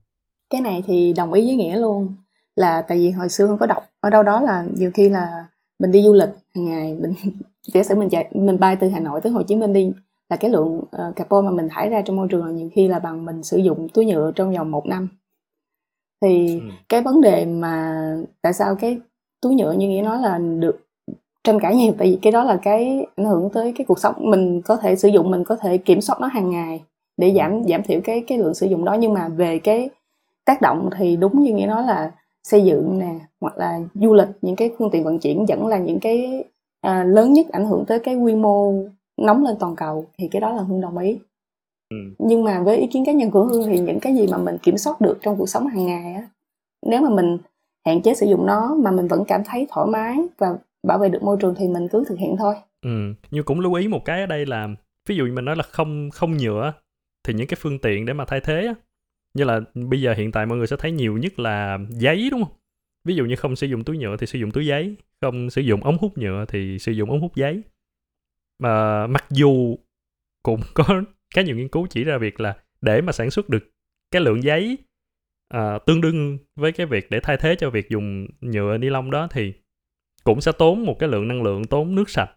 [0.50, 2.16] Cái này thì đồng ý với nghĩa luôn
[2.56, 5.46] là tại vì hồi xưa không có đọc ở đâu đó là nhiều khi là
[5.78, 7.14] mình đi du lịch hàng ngày mình
[7.74, 9.92] giả sử mình chạy mình bay từ hà nội tới hồ chí minh đi
[10.28, 12.88] là cái lượng uh, carbon mà mình thải ra trong môi trường là nhiều khi
[12.88, 15.08] là bằng mình sử dụng túi nhựa trong vòng một năm
[16.22, 16.66] thì ừ.
[16.88, 18.02] cái vấn đề mà
[18.42, 18.98] tại sao cái
[19.40, 20.80] túi nhựa như nghĩa nói là được
[21.44, 24.14] tranh cãi nhiều tại vì cái đó là cái ảnh hưởng tới cái cuộc sống
[24.18, 26.82] mình có thể sử dụng mình có thể kiểm soát nó hàng ngày
[27.16, 27.34] để ừ.
[27.36, 29.90] giảm giảm thiểu cái cái lượng sử dụng đó nhưng mà về cái
[30.44, 34.28] tác động thì đúng như nghĩa nói là xây dựng nè hoặc là du lịch
[34.42, 36.44] những cái phương tiện vận chuyển vẫn là những cái
[36.80, 38.74] à, lớn nhất ảnh hưởng tới cái quy mô
[39.16, 41.18] nóng lên toàn cầu thì cái đó là hương đồng ý
[41.90, 41.96] ừ.
[42.18, 44.58] nhưng mà với ý kiến cá nhân của hương thì những cái gì mà mình
[44.62, 46.28] kiểm soát được trong cuộc sống hàng ngày á
[46.86, 47.38] nếu mà mình
[47.86, 51.08] hạn chế sử dụng nó mà mình vẫn cảm thấy thoải mái và bảo vệ
[51.08, 52.54] được môi trường thì mình cứ thực hiện thôi.
[52.82, 54.68] Ừ nhưng cũng lưu ý một cái ở đây là
[55.08, 56.72] ví dụ mình nói là không không nhựa
[57.24, 58.74] thì những cái phương tiện để mà thay thế á
[59.34, 62.44] như là bây giờ hiện tại mọi người sẽ thấy nhiều nhất là giấy đúng
[62.44, 62.52] không?
[63.04, 65.60] Ví dụ như không sử dụng túi nhựa thì sử dụng túi giấy không sử
[65.60, 67.62] dụng ống hút nhựa thì sử dụng ống hút giấy.
[68.58, 69.76] Mà mặc dù
[70.42, 71.02] cũng có
[71.34, 73.70] khá nhiều nghiên cứu chỉ ra việc là để mà sản xuất được
[74.10, 74.78] cái lượng giấy
[75.48, 79.10] à, tương đương với cái việc để thay thế cho việc dùng nhựa ni lông
[79.10, 79.52] đó thì
[80.24, 82.30] cũng sẽ tốn một cái lượng năng lượng tốn nước sạch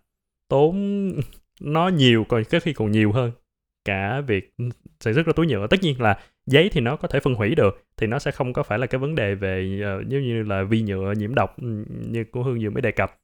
[0.47, 1.12] tốn
[1.62, 3.31] nó nhiều còn có khi còn nhiều hơn
[3.86, 4.55] cả việc
[4.99, 5.67] sản xuất ra túi nhựa.
[5.67, 8.53] Tất nhiên là giấy thì nó có thể phân hủy được thì nó sẽ không
[8.53, 11.86] có phải là cái vấn đề về uh, như là vi nhựa nhiễm độc ừ,
[12.10, 13.19] như của hương vừa mới đề cập.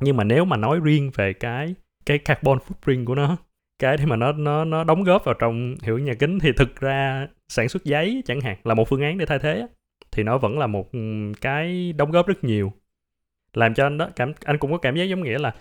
[0.00, 1.74] Nhưng mà nếu mà nói riêng về cái
[2.06, 3.36] cái carbon footprint của nó
[3.80, 6.52] cái thì mà nó nó nó đóng góp vào trong hiệu ứng nhà kính thì
[6.56, 9.66] thực ra sản xuất giấy chẳng hạn là một phương án để thay thế
[10.12, 10.98] thì nó vẫn là một ừ,
[11.40, 12.72] cái đóng góp rất nhiều.
[13.54, 15.54] Làm cho anh đó cảm anh cũng có cảm giác giống nghĩa là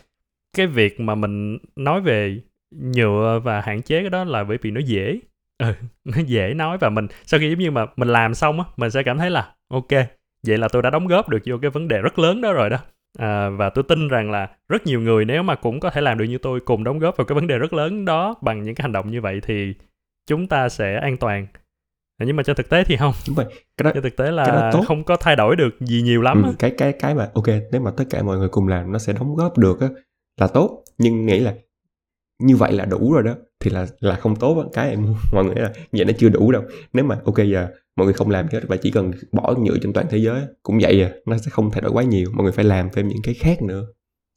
[0.57, 4.71] cái việc mà mình nói về nhựa và hạn chế cái đó là bởi vì
[4.71, 5.19] nó dễ.
[5.57, 5.73] Ừ,
[6.05, 8.91] nó dễ nói và mình sau khi giống như mà mình làm xong á mình
[8.91, 9.91] sẽ cảm thấy là ok
[10.47, 12.69] vậy là tôi đã đóng góp được vô cái vấn đề rất lớn đó rồi
[12.69, 12.77] đó
[13.17, 16.17] à, và tôi tin rằng là rất nhiều người nếu mà cũng có thể làm
[16.17, 18.75] được như tôi cùng đóng góp vào cái vấn đề rất lớn đó bằng những
[18.75, 19.73] cái hành động như vậy thì
[20.27, 21.47] chúng ta sẽ an toàn.
[22.25, 23.13] Nhưng mà trên thực tế thì không.
[23.27, 23.45] Đúng rồi.
[23.77, 24.83] Cái đó trên thực tế là tốt.
[24.87, 27.81] không có thay đổi được gì nhiều lắm ừ, cái cái cái mà ok nếu
[27.81, 29.87] mà tất cả mọi người cùng làm nó sẽ đóng góp được á
[30.37, 30.83] là tốt.
[30.97, 31.53] Nhưng nghĩ là
[32.39, 34.69] như vậy là đủ rồi đó thì là là không tốt đó.
[34.73, 36.63] cái em mọi người là vậy nó chưa đủ đâu.
[36.93, 37.67] Nếu mà ok giờ
[37.99, 40.79] mọi người không làm hết và chỉ cần bỏ nhựa trên toàn thế giới cũng
[40.81, 42.31] vậy à nó sẽ không thay đổi quá nhiều.
[42.33, 43.87] Mọi người phải làm thêm những cái khác nữa.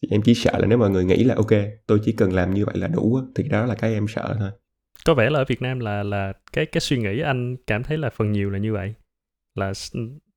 [0.03, 1.51] Thì em chỉ sợ là nếu mọi người nghĩ là ok
[1.87, 4.51] tôi chỉ cần làm như vậy là đủ thì đó là cái em sợ thôi.
[5.05, 7.99] Có vẻ là ở Việt Nam là là cái cái suy nghĩ anh cảm thấy
[7.99, 8.95] là phần nhiều là như vậy.
[9.55, 9.73] Là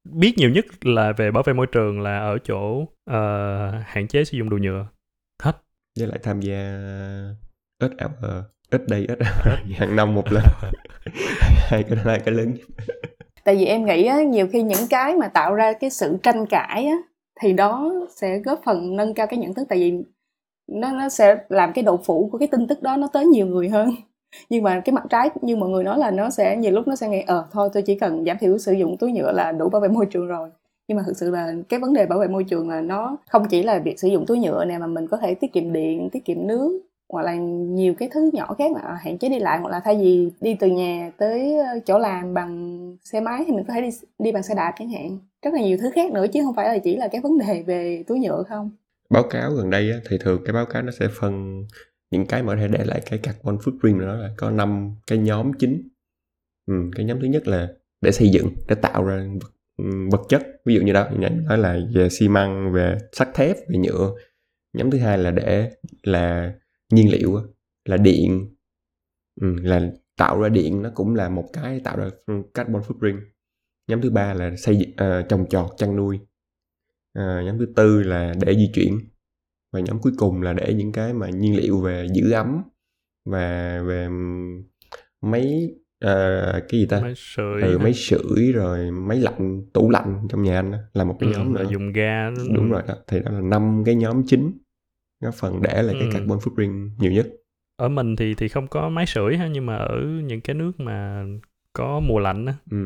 [0.03, 4.23] biết nhiều nhất là về bảo vệ môi trường là ở chỗ uh, hạn chế
[4.23, 4.87] sử dụng đồ nhựa.
[5.43, 5.61] Hết.
[5.99, 6.79] Với lại tham gia
[7.79, 7.91] ít
[8.69, 9.19] ít đây ít
[9.77, 10.43] hàng năm một lần.
[11.69, 12.55] Hai cái hai cái lớn
[13.45, 16.45] tại vì em nghĩ á, nhiều khi những cái mà tạo ra cái sự tranh
[16.45, 16.95] cãi á,
[17.41, 19.65] thì đó sẽ góp phần nâng cao cái nhận thức.
[19.69, 19.93] Tại vì
[20.67, 23.47] nó nó sẽ làm cái độ phủ của cái tin tức đó nó tới nhiều
[23.47, 23.89] người hơn.
[24.49, 26.95] Nhưng mà cái mặt trái như mọi người nói là nó sẽ nhiều lúc nó
[26.95, 29.69] sẽ nghĩ ờ thôi tôi chỉ cần giảm thiểu sử dụng túi nhựa là đủ
[29.69, 30.49] bảo vệ môi trường rồi.
[30.87, 33.45] Nhưng mà thực sự là cái vấn đề bảo vệ môi trường là nó không
[33.49, 36.09] chỉ là việc sử dụng túi nhựa này mà mình có thể tiết kiệm điện
[36.11, 39.39] tiết kiệm nước hoặc là nhiều cái thứ nhỏ khác mà à, hạn chế đi
[39.39, 43.43] lại hoặc là thay vì đi từ nhà tới ờ, chỗ làm bằng xe máy
[43.47, 43.89] thì mình có thể đi
[44.19, 45.19] đi bằng xe đạp chẳng hạn.
[45.41, 47.63] Rất là nhiều thứ khác nữa chứ không phải là chỉ là cái vấn đề
[47.63, 48.71] về túi nhựa không.
[49.09, 51.63] Báo cáo gần đây á, thì thường cái báo cáo nó sẽ phân
[52.11, 55.17] những cái mà có thể để lại cái carbon footprint đó là có năm cái
[55.17, 55.89] nhóm chính.
[56.67, 57.67] Ừ, cái nhóm thứ nhất là
[58.01, 59.51] để xây dựng để tạo ra vật,
[60.11, 60.41] vật chất.
[60.65, 61.07] Ví dụ như đó
[61.47, 64.11] nói là về xi măng về sắt thép về nhựa.
[64.73, 65.71] Nhóm thứ hai là để
[66.03, 66.53] là
[66.91, 67.41] nhiên liệu
[67.85, 68.55] là điện.
[69.41, 72.09] Ừ, là tạo ra điện nó cũng là một cái tạo ra
[72.53, 73.19] carbon footprint.
[73.87, 76.19] Nhóm thứ ba là xây uh, trồng trọt chăn nuôi.
[77.19, 78.99] Uh, nhóm thứ tư là để di chuyển.
[79.73, 82.61] Và nhóm cuối cùng là để những cái mà nhiên liệu về giữ ấm
[83.25, 84.07] và về
[85.21, 85.69] máy
[86.05, 87.01] uh, cái gì ta?
[87.01, 91.03] Máy sưởi ừ, máy sưởi rồi máy lạnh tủ lạnh trong nhà anh á, là
[91.03, 91.63] một cái Ừ, nhóm nữa.
[91.71, 94.57] dùng ga đúng rồi đó thì đó là năm cái nhóm chính
[95.25, 96.13] nó phần để lại cái Ừ.
[96.13, 97.27] carbon footprint nhiều nhất.
[97.77, 100.79] Ở mình thì thì không có máy sưởi ha nhưng mà ở những cái nước
[100.79, 101.23] mà
[101.73, 102.77] có mùa lạnh á ừ,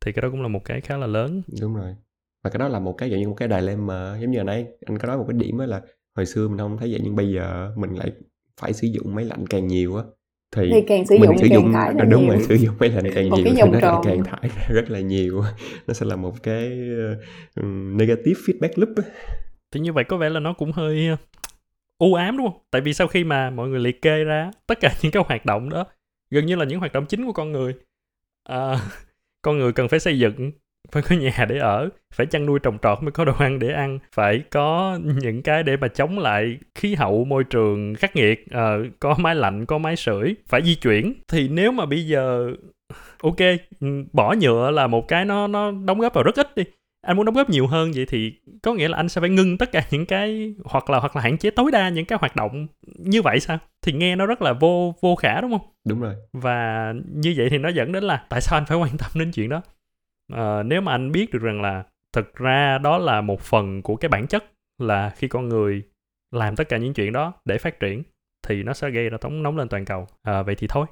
[0.00, 1.42] thì cái đó cũng là một cái khá là lớn.
[1.60, 1.94] Đúng rồi.
[2.44, 4.66] Và cái đó là một cái dạng như một cái dilemma giống như hồi nãy
[4.86, 5.80] anh có nói một cái điểm đó là
[6.16, 8.12] hồi xưa mình không thấy vậy nhưng bây giờ mình lại
[8.60, 10.02] phải sử dụng máy lạnh càng nhiều á
[10.56, 12.74] thì, thì càng sử mình dụng sử càng dụng thải ra đúng rồi sử dụng
[12.80, 15.42] máy lạnh càng Một nhiều cái thì nó lại càng thải ra rất là nhiều.
[15.86, 16.80] Nó sẽ là một cái
[17.60, 18.88] uh, negative feedback loop
[19.72, 21.08] thì như vậy có vẻ là nó cũng hơi
[21.98, 22.60] u ám đúng không?
[22.70, 25.46] Tại vì sau khi mà mọi người liệt kê ra tất cả những cái hoạt
[25.46, 25.84] động đó
[26.30, 27.74] gần như là những hoạt động chính của con người
[28.44, 28.76] à,
[29.42, 30.52] con người cần phải xây dựng
[30.92, 33.72] phải có nhà để ở phải chăn nuôi trồng trọt mới có đồ ăn để
[33.72, 38.50] ăn phải có những cái để mà chống lại khí hậu môi trường khắc nghiệt
[38.50, 41.14] à, có máy lạnh có máy sưởi phải di chuyển.
[41.28, 42.50] Thì nếu mà bây giờ
[43.22, 43.36] ok
[44.12, 46.64] bỏ nhựa là một cái nó nó đóng góp vào rất ít đi
[47.06, 49.58] anh muốn đóng góp nhiều hơn vậy thì có nghĩa là anh sẽ phải ngưng
[49.58, 52.36] tất cả những cái hoặc là hoặc là hạn chế tối đa những cái hoạt
[52.36, 52.66] động
[52.98, 53.58] như vậy sao?
[53.82, 55.68] Thì nghe nó rất là vô vô khả đúng không?
[55.88, 56.14] Đúng rồi.
[56.32, 59.30] Và như vậy thì nó dẫn đến là tại sao anh phải quan tâm đến
[59.32, 59.62] chuyện đó?
[60.32, 63.96] Ờ, nếu mà anh biết được rằng là thực ra đó là một phần của
[63.96, 64.44] cái bản chất
[64.78, 65.82] là khi con người
[66.32, 68.02] làm tất cả những chuyện đó để phát triển
[68.46, 70.06] thì nó sẽ gây ra tống nóng lên toàn cầu.
[70.22, 70.86] Ờ, vậy thì thôi.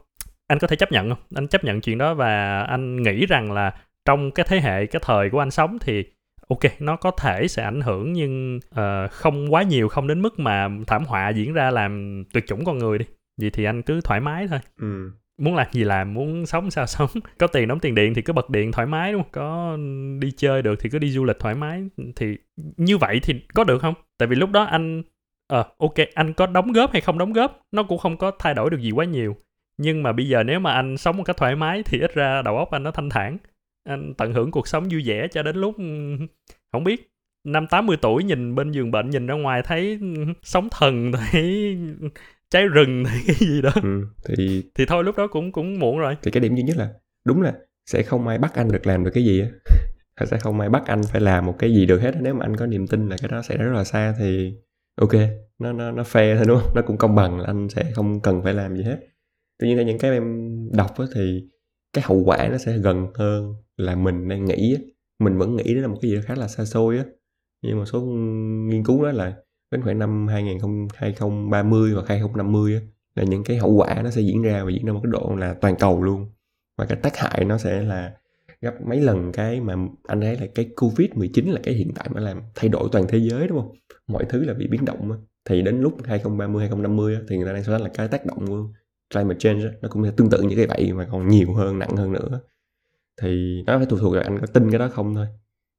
[0.46, 1.18] Anh có thể chấp nhận không?
[1.34, 3.72] Anh chấp nhận chuyện đó và anh nghĩ rằng là
[4.04, 6.04] trong cái thế hệ cái thời của anh sống thì
[6.48, 10.38] ok nó có thể sẽ ảnh hưởng nhưng ờ, không quá nhiều không đến mức
[10.38, 13.04] mà thảm họa diễn ra làm tuyệt chủng con người đi.
[13.40, 14.58] Vậy thì anh cứ thoải mái thôi.
[14.80, 15.10] Ừ.
[15.38, 17.08] muốn làm gì làm muốn sống sao sống.
[17.38, 19.32] Có tiền đóng tiền điện thì cứ bật điện thoải mái đúng không?
[19.32, 19.76] Có
[20.18, 21.82] đi chơi được thì cứ đi du lịch thoải mái.
[22.16, 22.36] Thì
[22.76, 23.94] như vậy thì có được không?
[24.18, 25.02] Tại vì lúc đó anh
[25.48, 28.54] ờ ok anh có đóng góp hay không đóng góp nó cũng không có thay
[28.54, 29.36] đổi được gì quá nhiều.
[29.78, 32.42] Nhưng mà bây giờ nếu mà anh sống một cách thoải mái thì ít ra
[32.42, 33.38] đầu óc anh nó thanh thản
[33.84, 35.74] anh tận hưởng cuộc sống vui vẻ cho đến lúc
[36.72, 37.12] không biết
[37.44, 39.98] năm 80 tuổi nhìn bên giường bệnh nhìn ra ngoài thấy
[40.42, 41.76] sóng thần thấy
[42.50, 43.70] cháy rừng thấy cái gì đó.
[43.82, 44.06] Ừ.
[44.24, 46.16] thì thì thôi lúc đó cũng cũng muộn rồi.
[46.22, 46.90] thì cái điểm duy nhất là
[47.24, 47.54] đúng là
[47.86, 49.48] sẽ không ai bắt anh được làm được cái gì á.
[50.26, 52.56] Sẽ không ai bắt anh phải làm một cái gì được hết nếu mà anh
[52.56, 54.54] có niềm tin là cái đó sẽ rất là xa thì
[54.96, 55.12] ok
[55.58, 56.72] nó nó nó fair thôi đúng không?
[56.74, 58.96] Nó cũng công bằng là anh sẽ không cần phải làm gì hết.
[59.58, 60.24] Tuy nhiên theo những cái em
[60.72, 61.44] đọc á, thì
[61.92, 64.76] cái hậu quả nó sẽ gần hơn là mình đang nghĩ
[65.18, 67.04] mình vẫn nghĩ đó là một cái gì đó khá là xa xôi á.
[67.62, 68.00] Nhưng một số
[68.68, 69.36] nghiên cứu đó là
[69.70, 70.58] đến khoảng năm 2000,
[70.94, 72.80] 2030 và 2050 á,
[73.14, 75.34] là những cái hậu quả nó sẽ diễn ra và diễn ra một cái độ
[75.38, 76.26] là toàn cầu luôn.
[76.78, 78.12] Và cái tác hại nó sẽ là
[78.60, 79.74] gấp mấy lần cái mà
[80.06, 83.04] anh thấy là cái covid 19 là cái hiện tại mà làm thay đổi toàn
[83.08, 83.76] thế giới đúng không?
[84.06, 85.18] Mọi thứ là bị biến động á.
[85.44, 88.46] thì đến lúc 2030 2050 á, thì người ta đang nói là cái tác động
[88.46, 88.68] của
[89.12, 92.12] climate change nó cũng tương tự như cái vậy mà còn nhiều hơn nặng hơn
[92.12, 92.40] nữa.
[93.22, 95.26] Thì nó phải thuộc thuộc vào anh có tin cái đó không thôi.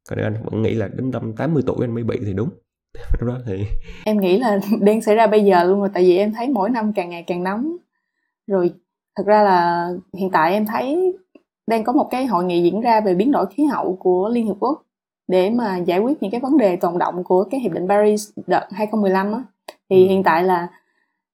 [0.10, 2.50] Còn nếu anh vẫn nghĩ là đến năm 80 tuổi anh mới bị thì đúng.
[3.20, 3.66] Lúc đó thì
[4.06, 6.70] em nghĩ là đang xảy ra bây giờ luôn rồi tại vì em thấy mỗi
[6.70, 7.78] năm càng ngày càng nóng.
[8.48, 8.72] Rồi
[9.18, 11.18] thật ra là hiện tại em thấy
[11.68, 14.48] đang có một cái hội nghị diễn ra về biến đổi khí hậu của Liên
[14.48, 14.84] Hợp Quốc
[15.28, 18.30] để mà giải quyết những cái vấn đề tồn động của cái hiệp định Paris
[18.48, 19.44] đợt 2015 á.
[19.90, 20.10] Thì Ừ.
[20.10, 20.68] hiện tại là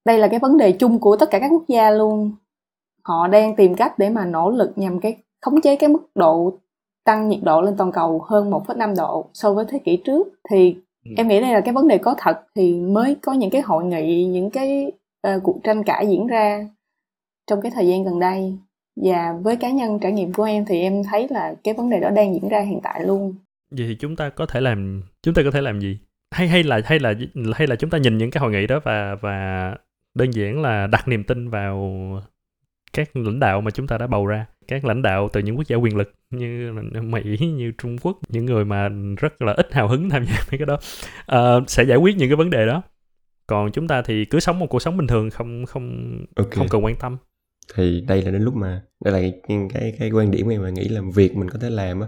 [0.06, 2.32] đây là cái vấn đề chung của tất cả các quốc gia luôn.
[3.04, 6.58] Họ đang tìm cách để mà nỗ lực nhằm cái khống chế cái mức độ
[7.06, 10.28] tăng nhiệt độ lên toàn cầu hơn 1,5 độ so với thế kỷ trước.
[10.50, 11.12] Thì Ừ.
[11.18, 13.84] em nghĩ đây là cái vấn đề có thật thì mới có những cái hội
[13.84, 16.68] nghị những cái ờ, cuộc tranh cãi diễn ra
[17.48, 18.58] trong cái thời gian gần đây.
[19.04, 22.00] Và với cá nhân trải nghiệm của em thì em thấy là cái vấn đề
[22.00, 23.36] đó đang diễn ra hiện tại luôn.
[23.72, 25.98] Vậy thì chúng ta có thể làm chúng ta có thể làm gì?
[26.32, 27.14] Hay hay là hay là
[27.56, 29.76] hay là chúng ta nhìn những cái hội nghị đó và và
[30.20, 31.76] đơn giản là đặt niềm tin vào
[32.94, 34.46] các lãnh đạo mà chúng ta đã bầu ra.
[34.68, 38.46] Các lãnh đạo từ những quốc gia quyền lực như Mỹ như Trung Quốc những
[38.46, 40.78] người mà rất là ít hào hứng tham gia mấy cái đó
[41.26, 42.82] ờ, sẽ giải quyết những cái vấn đề đó.
[43.48, 46.52] Còn chúng ta thì cứ sống một cuộc sống bình thường không không ok.
[46.52, 47.18] không cần quan tâm.
[47.76, 50.70] Thì đây là đến lúc mà đây là cái cái, cái quan điểm em mà
[50.70, 52.08] nghĩ là việc mình có thể làm á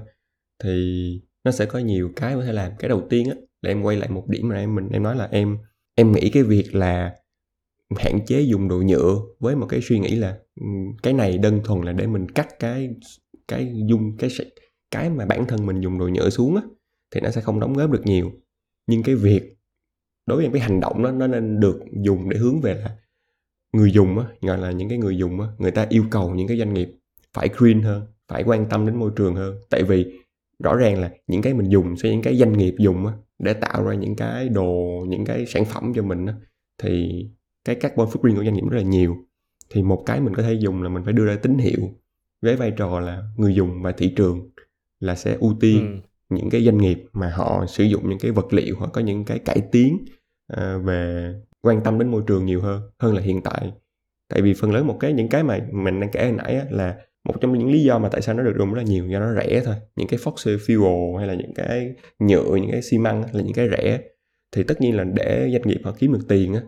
[0.63, 2.71] thì nó sẽ có nhiều cái có thể làm.
[2.79, 5.15] Cái đầu tiên á là em quay lại một điểm mà em mình em nói
[5.15, 5.57] là em
[5.95, 7.15] em nghĩ cái việc là
[7.97, 10.65] hạn chế dùng đồ nhựa với một cái suy nghĩ là ừ,
[11.03, 12.89] cái này đơn thuần là để mình cắt cái
[13.47, 14.29] cái dung, cái
[14.91, 16.61] cái mà bản thân mình dùng đồ nhựa xuống á,
[17.11, 18.31] thì nó sẽ không đóng góp được nhiều.
[18.87, 19.55] Nhưng cái việc,
[20.25, 22.97] đối với cái hành động đó, nó nên được dùng để hướng về là
[23.73, 26.47] người dùng á, gọi là những cái người dùng á, người ta yêu cầu những
[26.47, 26.89] cái doanh nghiệp
[27.33, 29.55] phải green hơn, phải quan tâm đến môi trường hơn.
[29.69, 30.19] Tại vì
[30.63, 33.53] rõ ràng là những cái mình dùng sẽ những cái doanh nghiệp dùng á, để
[33.53, 36.33] tạo ra những cái đồ, những cái sản phẩm cho mình á,
[36.83, 37.25] thì
[37.65, 39.17] cái carbon footprint của doanh nghiệp rất là nhiều.
[39.69, 41.89] Thì một cái mình có thể dùng là mình phải đưa ra tín hiệu
[42.41, 44.49] với vai trò là người dùng và thị trường
[44.99, 46.07] là sẽ ưu tiên ừ.
[46.35, 49.25] những cái doanh nghiệp mà họ sử dụng những cái vật liệu hoặc có những
[49.25, 49.97] cái cải tiến
[50.53, 53.71] uh, về quan tâm đến môi trường nhiều hơn hơn là hiện tại.
[54.29, 56.65] Tại vì phần lớn một cái những cái mà mình đang kể hồi nãy á,
[56.69, 59.07] là một trong những lý do mà tại sao nó được dùng rất là nhiều
[59.07, 59.75] do nó rẻ thôi.
[59.95, 63.53] Những cái fossil fuel hay là những cái nhựa những cái xi măng là những
[63.53, 64.01] cái rẻ.
[64.51, 66.61] Thì tất nhiên là để doanh nghiệp họ kiếm được tiền á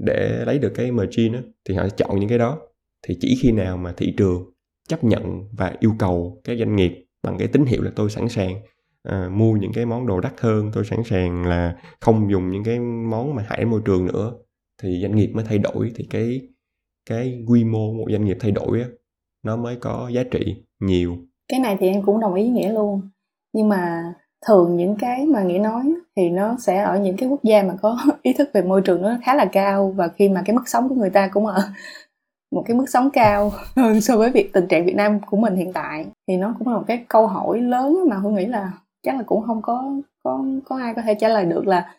[0.00, 2.58] để lấy được cái margin á thì họ sẽ chọn những cái đó.
[3.06, 4.52] Thì chỉ khi nào mà thị trường
[4.88, 8.28] chấp nhận và yêu cầu các doanh nghiệp bằng cái tín hiệu là tôi sẵn
[8.28, 8.60] sàng
[9.02, 12.64] à, mua những cái món đồ đắt hơn tôi sẵn sàng là không dùng những
[12.64, 14.32] cái món mà hại môi trường nữa
[14.82, 15.92] thì doanh nghiệp mới thay đổi.
[15.94, 16.40] Thì cái
[17.06, 18.88] cái quy mô một doanh nghiệp thay đổi á
[19.44, 21.16] nó mới có giá trị nhiều.
[21.48, 23.00] Cái này thì em cũng đồng ý nghĩa luôn.
[23.52, 24.02] Nhưng mà
[24.46, 27.74] thường những cái mà nghĩa nói thì nó sẽ ở những cái quốc gia mà
[27.82, 30.68] có ý thức về môi trường nó khá là cao và khi mà cái mức
[30.68, 31.62] sống của người ta cũng ở
[32.52, 35.56] một cái mức sống cao hơn so với việc tình trạng Việt Nam của mình
[35.56, 36.06] hiện tại.
[36.28, 38.72] Thì nó cũng là một cái câu hỏi lớn mà Hương nghĩ là
[39.02, 39.92] chắc là cũng không có
[40.24, 41.94] có có ai có thể trả lời được là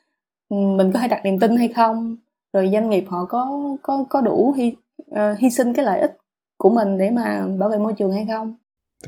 [0.50, 2.18] ừ, mình có thể đặt niềm tin hay không?
[2.54, 4.76] Rồi doanh nghiệp họ có có có đủ hy
[5.12, 6.18] uh, hy sinh cái lợi ích
[6.58, 8.56] của mình để mà bảo vệ môi trường hay không?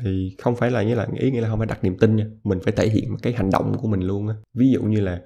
[0.00, 2.26] Thì không phải là nghĩa là ý nghĩa là không phải đặt niềm tin nha
[2.44, 4.34] mình phải thể hiện cái hành động của mình luôn á.
[4.54, 5.20] Ví dụ như là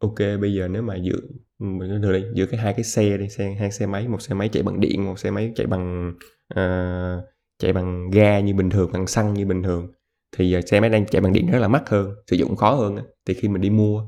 [0.00, 1.20] ok bây giờ nếu mà giữa
[1.58, 4.22] ừ, mình nói đi giữa cái hai cái xe đi xe hai xe máy một
[4.22, 6.14] xe máy chạy bằng điện một xe máy chạy bằng
[6.54, 7.24] uh,
[7.58, 9.92] chạy bằng ga như bình thường bằng xăng như bình thường
[10.36, 12.74] thì giờ xe máy đang chạy bằng điện rất là mắc hơn sử dụng khó
[12.74, 13.02] hơn á.
[13.26, 14.04] Thì khi mình đi mua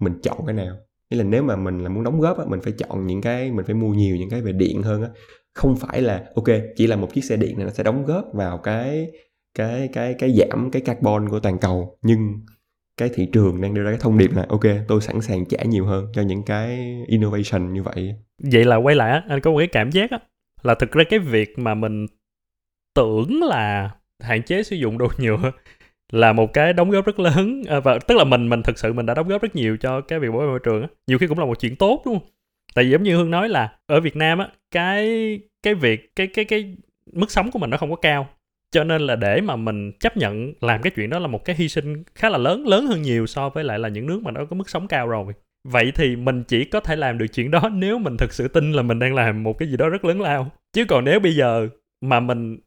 [0.00, 0.76] mình chọn cái nào?
[1.10, 3.52] Nghĩa là nếu mà mình là muốn đóng góp á mình phải chọn những cái
[3.52, 5.08] mình phải mua nhiều những cái về điện hơn á.
[5.54, 8.24] Không phải là ok chỉ là một chiếc xe điện này nó sẽ đóng góp
[8.32, 9.10] vào cái
[9.56, 11.98] cái cái cái giảm cái carbon của toàn cầu.
[12.02, 12.40] Nhưng
[12.96, 15.62] cái thị trường đang đưa ra cái thông điệp là ok tôi sẵn sàng trả
[15.62, 18.14] nhiều hơn cho những cái innovation như vậy.
[18.52, 20.18] Vậy là quay lại anh có một cái cảm giác á
[20.62, 22.06] là thực ra cái việc mà mình
[22.94, 23.90] tưởng là
[24.22, 25.52] hạn chế sử dụng đồ nhựa
[26.12, 27.62] là một cái đóng góp rất lớn.
[27.68, 30.00] À, và tức là mình mình thực sự mình đã đóng góp rất nhiều cho
[30.00, 30.88] cái việc bảo vệ môi trường á.
[31.06, 32.28] Nhiều khi cũng là một chuyện tốt đúng không?
[32.74, 36.26] Tại vì giống như hương nói là ở việt nam á cái cái việc cái
[36.26, 36.76] cái cái
[37.12, 38.28] mức sống của mình nó không có cao
[38.70, 41.56] cho nên là để mà mình chấp nhận làm cái chuyện đó là một cái
[41.56, 44.30] hy sinh khá là lớn lớn hơn nhiều so với lại là những nước mà
[44.30, 45.32] nó có mức sống cao rồi.
[45.68, 48.72] Vậy thì mình chỉ có thể làm được chuyện đó nếu mình thực sự tin
[48.72, 50.50] là mình đang làm một cái gì đó rất lớn lao.
[50.72, 51.68] Chứ còn nếu bây giờ
[52.00, 52.58] mà mình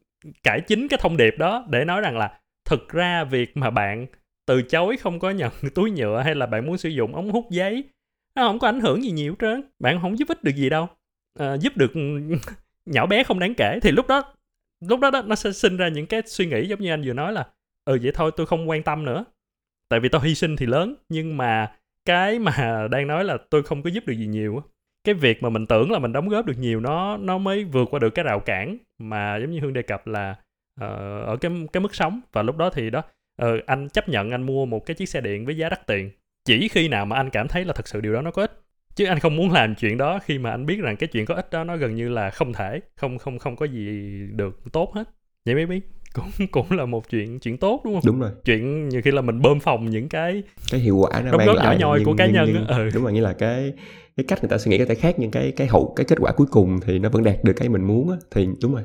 [0.42, 4.06] cải chính cái thông điệp đó để nói rằng là thực ra việc mà bạn
[4.46, 7.46] từ chối không có nhận túi nhựa hay là bạn muốn sử dụng ống hút
[7.50, 7.84] giấy
[8.34, 9.62] nó không có ảnh hưởng gì nhiều hết trơn.
[9.78, 10.88] Bạn không giúp ích được gì đâu.
[11.38, 11.92] À, giúp được
[12.86, 13.78] nhỏ bé không đáng kể.
[13.82, 14.34] Thì lúc đó
[14.88, 17.12] lúc đó, đó nó sẽ sinh ra những cái suy nghĩ giống như anh vừa
[17.12, 17.48] nói là
[17.84, 19.24] ừ vậy thôi tôi không quan tâm nữa.
[19.88, 21.72] Tại vì tôi hy sinh thì lớn nhưng mà
[22.04, 24.62] cái mà đang nói là tôi không có giúp được gì nhiều
[25.04, 27.88] cái việc mà mình tưởng là mình đóng góp được nhiều nó nó mới vượt
[27.90, 30.30] qua được cái rào cản mà giống như hương đề cập là
[30.80, 32.20] uh, ở cái cái mức sống.
[32.32, 33.02] Và lúc đó thì đó
[33.42, 36.10] uh, anh chấp nhận anh mua một cái chiếc xe điện với giá đắt tiền.
[36.44, 38.62] Chỉ khi nào mà anh cảm thấy là thật sự điều đó nó có ích
[38.94, 41.34] chứ anh không muốn làm chuyện đó khi mà anh biết rằng cái chuyện có
[41.34, 44.92] ích đó nó gần như là không thể không không không có gì được tốt
[44.94, 45.04] hết.
[45.44, 45.80] Vậy mới biết
[46.12, 48.02] cũng cũng là một chuyện chuyện tốt đúng không?
[48.06, 48.30] Đúng rồi.
[48.44, 51.66] Chuyện nhiều khi là mình bơm phòng những cái cái hiệu quả nó mang lại
[51.66, 52.66] nhỏ nhoi nhưng, của cá nhân nhưng.
[52.66, 52.90] Ừ.
[52.94, 53.72] đúng rồi như là cái
[54.16, 56.18] cái cách người ta suy nghĩ có thể khác nhưng cái cái hậu cái kết
[56.20, 58.16] quả cuối cùng thì nó vẫn đạt được cái mình muốn á.
[58.30, 58.82] Thì đúng rồi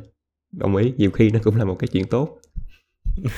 [0.52, 2.40] đồng ý nhiều khi nó cũng là một cái chuyện tốt.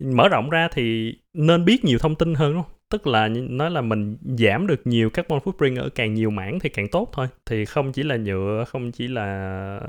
[0.00, 3.70] Mở rộng ra thì nên biết nhiều thông tin hơn đúng không tức là nói
[3.70, 7.26] là mình giảm được nhiều carbon footprint ở càng nhiều mảng thì càng tốt thôi
[7.46, 9.80] thì không chỉ là nhựa không chỉ là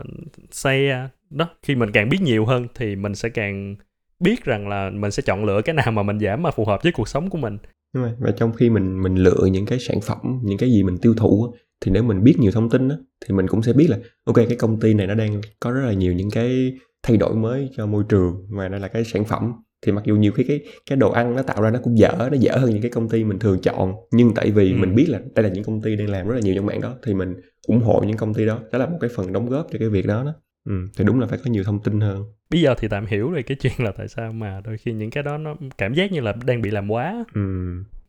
[0.51, 3.75] xe đó khi mình càng biết nhiều hơn thì mình sẽ càng
[4.19, 6.83] biết rằng là mình sẽ chọn lựa cái nào mà mình giảm mà phù hợp
[6.83, 7.57] với cuộc sống của mình
[7.93, 8.13] Đúng rồi.
[8.19, 11.13] và trong khi mình mình lựa những cái sản phẩm những cái gì mình tiêu
[11.17, 13.97] thụ thì nếu mình biết nhiều thông tin đó, thì mình cũng sẽ biết là
[14.25, 17.35] ok cái công ty này nó đang có rất là nhiều những cái thay đổi
[17.35, 19.53] mới cho môi trường và đây là cái sản phẩm
[19.85, 22.11] thì mặc dù nhiều khi cái cái đồ ăn nó tạo ra nó cũng dở
[22.17, 23.93] nó dở hơn những cái công ty mình thường chọn.
[24.11, 24.77] Nhưng tại vì ừ.
[24.77, 26.81] mình biết là đây là những công ty đang làm rất là nhiều trong mảng
[26.81, 27.35] đó thì mình
[27.67, 28.59] ủng hộ những công ty đó.
[28.71, 30.33] Đó là một cái phần đóng góp cho cái việc đó đó.
[30.65, 32.23] Ừ, thì đúng là phải có nhiều thông tin hơn.
[32.49, 35.09] Bây giờ thì tạm hiểu rồi cái chuyện là tại sao mà đôi khi những
[35.09, 37.25] cái đó nó cảm giác như là đang bị làm quá.
[37.33, 37.41] Ừ.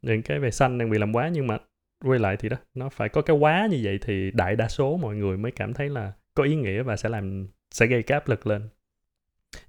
[0.02, 1.58] những cái về xanh đang bị làm quá nhưng mà
[2.04, 4.96] quay lại thì đó nó phải có cái quá như vậy thì đại đa số
[4.96, 8.16] mọi người mới cảm thấy là có ý nghĩa và sẽ làm sẽ gây cái
[8.16, 8.68] áp lực lên.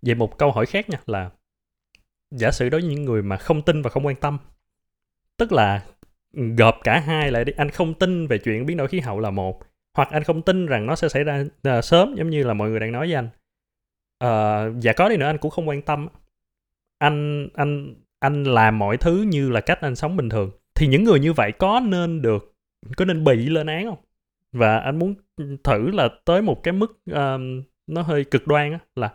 [0.02, 1.30] Vậy một câu hỏi khác nha là
[2.32, 4.38] giả sử đối với những người mà không tin và không quan tâm
[5.38, 5.86] tức là
[6.34, 9.32] gộp cả hai lại đi anh không tin về chuyện biến đổi khí hậu là
[9.32, 9.64] một
[9.98, 11.44] hoặc anh không tin rằng nó sẽ xảy ra
[11.78, 13.26] uh, sớm giống như là mọi người đang nói với anh.
[14.24, 16.08] Uh, và có đi nữa anh cũng không quan tâm.
[16.98, 20.52] Anh anh anh làm mọi thứ như là cách anh sống bình thường.
[20.76, 22.56] Thì những người như vậy có nên được
[22.98, 24.00] có nên bị lên án không?
[24.52, 25.16] Và anh muốn
[25.64, 27.42] thử là tới một cái mức uh,
[27.88, 29.14] nó hơi cực đoan á là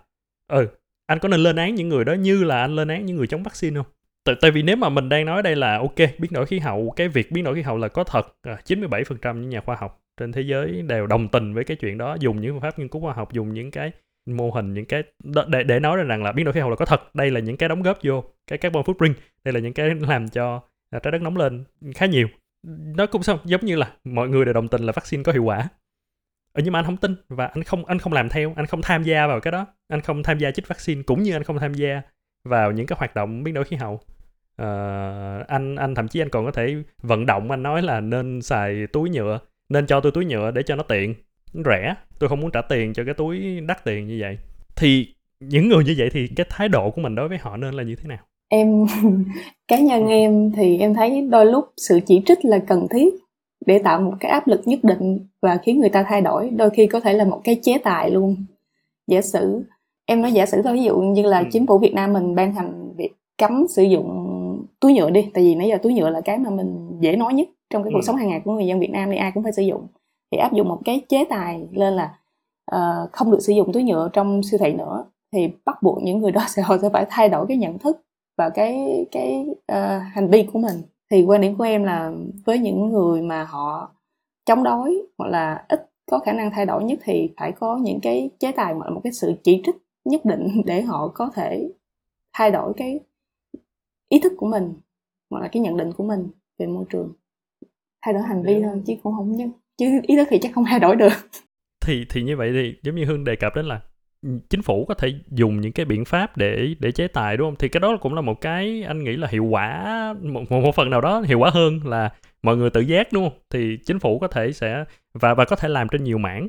[0.48, 0.68] ừ
[1.06, 3.26] anh có nên lên án những người đó như là anh lên án những người
[3.26, 3.86] chống vaccine không?
[4.24, 6.92] Tại, tại vì nếu mà mình đang nói đây là ok biến đổi khí hậu
[6.96, 10.02] cái việc biến đổi khí hậu là có thật à, 97% những nhà khoa học
[10.16, 12.88] trên thế giới đều đồng tình với cái chuyện đó dùng những phương pháp nghiên
[12.88, 13.90] cứu khoa học dùng những cái
[14.26, 15.02] mô hình những cái
[15.46, 17.14] để để nói rằng là biến đổi khí hậu là có thật.
[17.14, 20.28] Đây là những cái đóng góp vô cái carbon footprint đây là những cái làm
[20.28, 20.60] cho
[20.90, 22.28] à, trái đất nóng lên khá nhiều.
[22.96, 25.44] Nó cũng xong giống như là mọi người đều đồng tình là vaccine có hiệu
[25.44, 25.68] quả
[26.52, 28.82] ừ, nhưng mà anh không tin và anh không anh không làm theo anh không
[28.82, 29.66] tham gia vào cái đó.
[29.88, 32.02] Anh không tham gia chích vaccine cũng như anh không tham gia
[32.44, 33.94] vào những cái hoạt động biến đổi khí hậu.
[34.62, 38.42] Uh, anh anh thậm chí anh còn có thể vận động anh nói là nên
[38.42, 39.38] xài túi nhựa
[39.68, 41.14] nên cho tôi túi nhựa để cho nó tiện
[41.52, 41.94] nó rẻ.
[42.18, 44.38] Tôi không muốn trả tiền cho cái túi đắt tiền như vậy.
[44.76, 47.74] Thì những người như vậy thì cái thái độ của mình đối với họ nên
[47.74, 48.18] là như thế nào?
[48.48, 48.86] Em
[49.68, 53.14] cá nhân em thì em thấy đôi lúc sự chỉ trích là cần thiết
[53.66, 56.70] để tạo một cái áp lực nhất định và khiến người ta thay đổi đôi
[56.70, 58.36] khi có thể là một cái chế tài luôn
[59.06, 59.62] giả sử
[60.06, 61.44] em nói giả sử thôi ví dụ như là ừ.
[61.52, 64.28] chính phủ Việt Nam mình ban hành việc cấm sử dụng
[64.80, 67.34] túi nhựa đi tại vì nãy giờ túi nhựa là cái mà mình dễ nói
[67.34, 68.06] nhất trong cái cuộc ừ.
[68.06, 69.86] sống hàng ngày của người dân Việt Nam thì ai cũng phải sử dụng
[70.30, 72.14] thì áp dụng một cái chế tài lên là
[72.74, 76.18] uh, không được sử dụng túi nhựa trong siêu thị nữa thì bắt buộc những
[76.18, 78.00] người đó sẽ họ sẽ phải thay đổi cái nhận thức
[78.38, 82.12] và cái cái uh, hành vi của mình thì quan điểm của em là
[82.44, 83.94] với những người mà họ
[84.46, 88.00] chống đối hoặc là ít có khả năng thay đổi nhất thì phải có những
[88.02, 91.30] cái chế tài hoặc là một cái sự chỉ trích nhất định để họ có
[91.34, 91.68] thể
[92.32, 93.00] thay đổi cái
[94.08, 94.74] ý thức của mình
[95.30, 97.12] hoặc là cái nhận định của mình về môi trường.
[98.02, 100.64] Thay đổi hành vi thôi chứ cũng không nhưng chứ ý thức thì chắc không
[100.68, 101.12] thay đổi được.
[101.86, 103.80] Thì thì như vậy thì giống như hương đề cập đến là
[104.22, 107.56] chính phủ có thể dùng những cái biện pháp để để chế tài đúng không?
[107.58, 110.90] Thì cái đó cũng là một cái anh nghĩ là hiệu quả một một, phần
[110.90, 112.10] nào đó hiệu quả hơn là
[112.42, 113.38] mọi người tự giác đúng không?
[113.50, 116.48] Thì chính phủ có thể sẽ và và có thể làm trên nhiều mảng.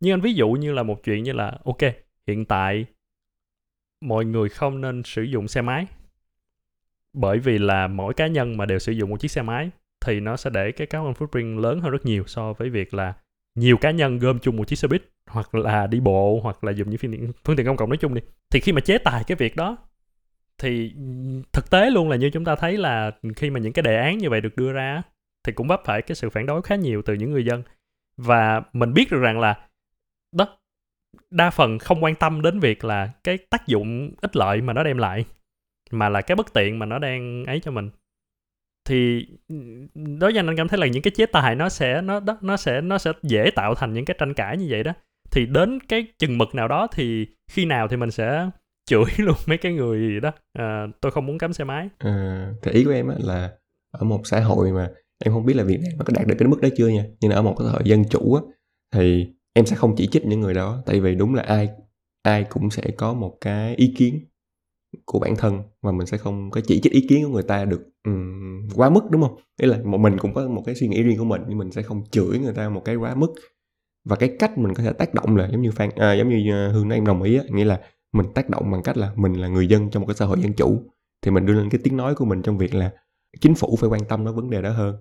[0.00, 1.80] Nhưng anh ví dụ như là một chuyện như là ok
[2.26, 2.86] hiện tại
[4.00, 5.86] mọi người không nên sử dụng xe máy.
[7.12, 9.70] Bởi vì là mỗi cá nhân mà đều sử dụng một chiếc xe máy
[10.04, 13.14] thì nó sẽ để cái carbon footprint lớn hơn rất nhiều so với việc là
[13.54, 16.72] nhiều cá nhân gom chung một chiếc xe buýt hoặc là đi bộ, hoặc là
[16.72, 18.98] dùng những phương tiện phương tiện công cộng nói chung đi, thì khi mà chế
[18.98, 19.76] tài cái việc đó,
[20.58, 20.94] thì
[21.52, 24.18] thực tế luôn là như chúng ta thấy là khi mà những cái đề án
[24.18, 25.02] như vậy được đưa ra
[25.44, 27.62] thì cũng vấp phải cái sự phản đối khá nhiều từ những người dân.
[28.16, 29.68] Và mình biết được rằng là,
[30.32, 30.58] đó,
[31.30, 34.84] đa phần không quan tâm đến việc là cái tác dụng ích lợi mà nó
[34.84, 35.24] đem lại,
[35.90, 37.90] mà là cái bất tiện mà nó đang ấy cho mình.
[38.88, 39.26] Thì
[39.94, 42.38] đối với anh anh cảm thấy là những cái chế tài nó sẽ, nó, đó,
[42.40, 44.92] nó sẽ nó sẽ dễ tạo thành những cái tranh cãi như vậy đó
[45.32, 48.50] thì đến cái chừng mực nào đó thì khi nào thì mình sẽ
[48.86, 50.30] chửi luôn mấy cái người đó.
[50.52, 51.88] À, tôi không muốn cấm xe máy.
[51.98, 53.50] À, thì ý của em á là
[53.90, 54.90] ở một xã hội mà
[55.24, 57.04] em không biết là Việt Nam nó có đạt được cái mức đó chưa nha.
[57.20, 58.42] Nhưng ở một cái xã hội dân chủ á
[58.94, 60.82] thì em sẽ không chỉ trích những người đó.
[60.86, 61.68] Tại vì đúng là ai
[62.22, 64.20] ai cũng sẽ có một cái ý kiến
[65.04, 67.64] của bản thân mà mình sẽ không có chỉ trích ý kiến của người ta
[67.64, 69.36] được um, quá mức đúng không?
[69.60, 71.72] Ý là một mình cũng có một cái suy nghĩ riêng của mình nhưng mình
[71.72, 73.32] sẽ không chửi người ta một cái quá mức
[74.04, 76.52] và cái cách mình có thể tác động là giống như phan à, giống như
[76.52, 77.80] à, hương nói em đồng ý á nghĩa là
[78.12, 80.40] mình tác động bằng cách là mình là người dân trong một cái xã hội
[80.40, 80.82] dân chủ
[81.22, 82.92] thì mình đưa lên cái tiếng nói của mình trong việc là
[83.40, 84.96] chính phủ phải quan tâm đến vấn đề đó hơn.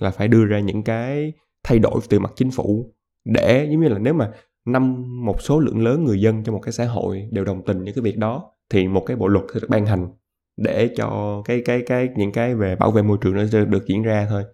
[0.00, 1.32] Là phải đưa ra những cái
[1.64, 4.30] thay đổi từ mặt chính phủ để giống như là nếu mà
[4.66, 7.84] năm một số lượng lớn người dân trong một cái xã hội đều đồng tình
[7.84, 10.08] những cái việc đó thì một cái bộ luật sẽ được ban hành
[10.56, 14.02] để cho cái cái cái những cái về bảo vệ môi trường nó được diễn
[14.02, 14.44] ra thôi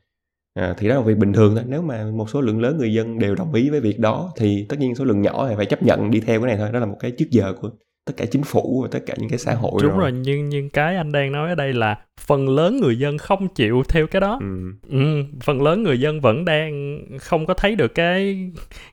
[0.56, 1.64] à, thì đó là việc bình thường thôi.
[1.68, 4.66] Nếu mà một số lượng lớn người dân đều đồng ý với việc đó thì
[4.68, 6.72] tất nhiên số lượng nhỏ thì phải chấp nhận đi theo cái này thôi.
[6.72, 7.70] Đó là một cái trước giờ của
[8.06, 10.48] tất cả chính phủ và tất cả những cái xã hội đúng rồi, rồi nhưng
[10.48, 14.06] nhưng cái anh đang nói ở đây là phần lớn người dân không chịu theo
[14.06, 14.38] cái đó.
[14.40, 14.72] Ừ.
[14.88, 18.50] Ừ, phần lớn người dân vẫn đang không có thấy được cái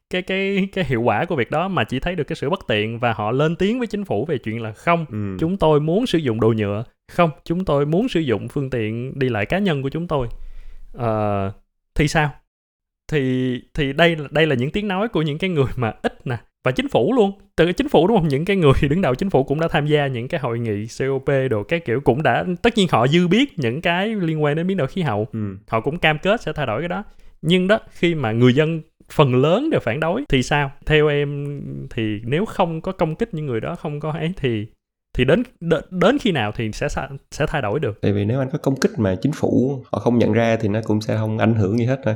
[0.09, 2.59] cái cái cái hiệu quả của việc đó mà chỉ thấy được cái sự bất
[2.67, 5.37] tiện và họ lên tiếng với chính phủ về chuyện là không ừ.
[5.39, 6.83] chúng tôi muốn sử dụng đồ nhựa.
[7.11, 10.27] Không chúng tôi muốn sử dụng phương tiện đi lại cá nhân của chúng tôi
[10.97, 11.51] à,
[11.95, 12.31] thì sao?
[13.11, 16.37] Thì thì đây đây là những tiếng nói của những cái người mà ít nè
[16.63, 17.31] và chính phủ luôn.
[17.55, 18.27] Từ chính phủ đúng không?
[18.27, 20.87] Những cái người đứng đầu chính phủ cũng đã tham gia những cái hội nghị
[20.99, 24.55] COP đồ cái kiểu cũng đã tất nhiên họ dư biết những cái liên quan
[24.55, 25.27] đến biến đổi khí hậu.
[25.33, 25.57] Ừ.
[25.67, 27.03] họ cũng cam kết sẽ thay đổi cái đó.
[27.41, 28.81] Nhưng đó khi mà người dân
[29.11, 30.71] phần lớn đều phản đối thì sao?
[30.85, 34.67] Theo em thì nếu không có công kích những người đó không có ấy thì
[35.17, 35.43] thì đến
[35.91, 36.87] đến khi nào thì sẽ
[37.31, 38.01] sẽ thay đổi được?
[38.01, 40.67] Tại vì nếu anh có công kích mà chính phủ họ không nhận ra thì
[40.67, 42.15] nó cũng sẽ không ảnh hưởng gì hết thôi.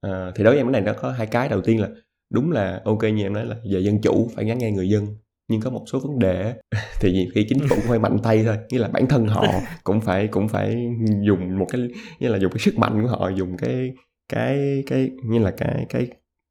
[0.00, 1.48] À, thì đối với em cái này nó có hai cái.
[1.48, 1.88] Đầu tiên là
[2.32, 5.06] đúng là ok như em nói là về dân chủ phải ngắn nghe người dân.
[5.48, 6.54] Nhưng có một số vấn đề
[7.00, 8.56] thì nhiều khi chính phủ phải mạnh tay thôi.
[8.68, 9.44] Như là bản thân họ
[9.84, 10.86] cũng phải cũng phải
[11.22, 11.88] dùng một cái
[12.20, 13.92] như là dùng cái sức mạnh của họ dùng cái
[14.32, 16.08] cái cái như là cái cái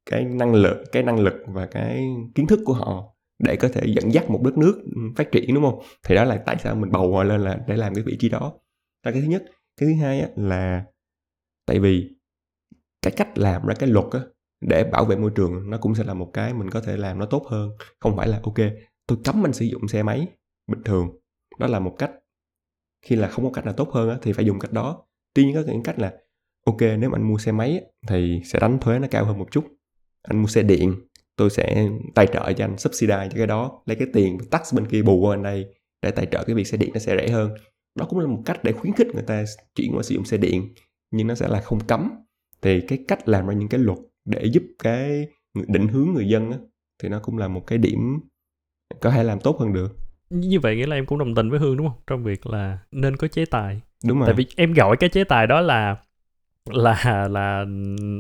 [0.10, 2.06] cái năng lực cái năng lực và cái
[2.36, 4.84] kiến thức của họ để có thể dẫn dắt một đất nước
[5.16, 5.80] phát triển đúng không?
[6.04, 8.30] Thì đó là tại sao mình bầu họ lên là để làm cái vị trí
[8.30, 8.54] đó.
[9.06, 9.44] Là cái thứ nhất.
[9.78, 10.86] Cái thứ hai á, là
[11.66, 12.10] tại vì
[13.02, 14.20] cái cách làm ra cái luật á,
[14.62, 17.20] để bảo vệ môi trường nó cũng sẽ là một cái mình có thể làm
[17.20, 17.72] nó tốt hơn.
[18.00, 18.58] Không phải là ok
[19.08, 20.28] tôi cấm anh sử dụng xe máy
[20.68, 21.10] bình thường.
[21.60, 22.12] Đó là một cách.
[23.06, 25.06] Khi là không có cách nào tốt hơn á, thì phải dùng cách đó.
[25.34, 26.14] Tuy nhiên có những cách là
[26.66, 29.48] ok nếu mà anh mua xe máy thì sẽ đánh thuế nó cao hơn một
[29.52, 29.68] chút.
[30.22, 30.96] Anh mua xe điện
[31.40, 34.86] tôi sẽ tài trợ cho anh subsidize cho cái đó lấy cái tiền tax bên
[34.88, 35.66] kia bù qua anh đây
[36.02, 37.52] để tài trợ cái việc xe điện nó sẽ rẻ hơn.
[38.00, 39.44] Đó cũng là một cách để khuyến khích người ta
[39.76, 40.74] chuyển qua sử dụng xe điện
[41.12, 42.12] nhưng nó sẽ là không cấm.
[42.62, 45.28] Thì cái cách làm ra những cái luật để giúp cái
[45.68, 46.58] định hướng người dân á,
[47.04, 48.20] thì nó cũng là một cái điểm
[49.00, 49.98] có thể làm tốt hơn được.
[50.30, 51.98] Như vậy nghĩa là em cũng đồng tình với hương đúng không?
[52.08, 53.82] Trong việc là nên có chế tài.
[54.06, 54.28] Đúng rồi.
[54.28, 55.98] tại vì em gọi cái chế tài đó là
[56.66, 57.66] là là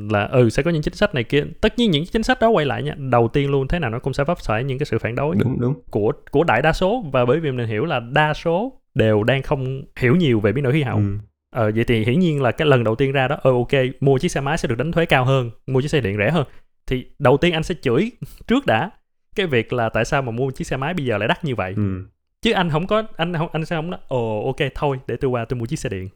[0.10, 1.44] là ừ sẽ có những chính sách này kia.
[1.62, 2.96] Tất nhiên những chính sách đó quay lại nha.
[2.98, 5.36] Đầu tiên luôn thế nào nó cũng sẽ vấp phải những cái sự phản đối
[5.36, 5.74] đúng đúng.
[5.92, 7.04] của của đại đa số.
[7.12, 10.64] Và bởi vì mình hiểu là đa số đều đang không hiểu nhiều về biến
[10.64, 10.98] đổi khí hậu.
[10.98, 11.18] Ừ.
[11.56, 14.18] ờ vậy thì hiển nhiên là cái lần đầu tiên ra đó ờ ok mua
[14.18, 16.46] chiếc xe máy sẽ được đánh thuế cao hơn mua chiếc xe điện rẻ hơn.
[16.88, 18.12] Thì đầu tiên anh sẽ chửi
[18.48, 18.92] trước đã
[19.36, 21.56] cái việc là tại sao mà mua chiếc xe máy bây giờ lại đắt như
[21.56, 21.74] vậy.
[21.78, 22.06] Ừ.
[22.42, 25.32] chứ anh không có anh không anh sẽ không nói ồ ok thôi để tôi
[25.32, 26.10] qua tôi mua chiếc xe điện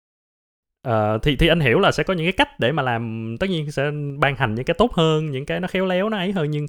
[0.83, 3.49] Ờ, thì thì anh hiểu là sẽ có những cái cách để mà làm tất
[3.49, 6.31] nhiên sẽ ban hành những cái tốt hơn những cái nó khéo léo nó ấy
[6.31, 6.65] hơn nhưng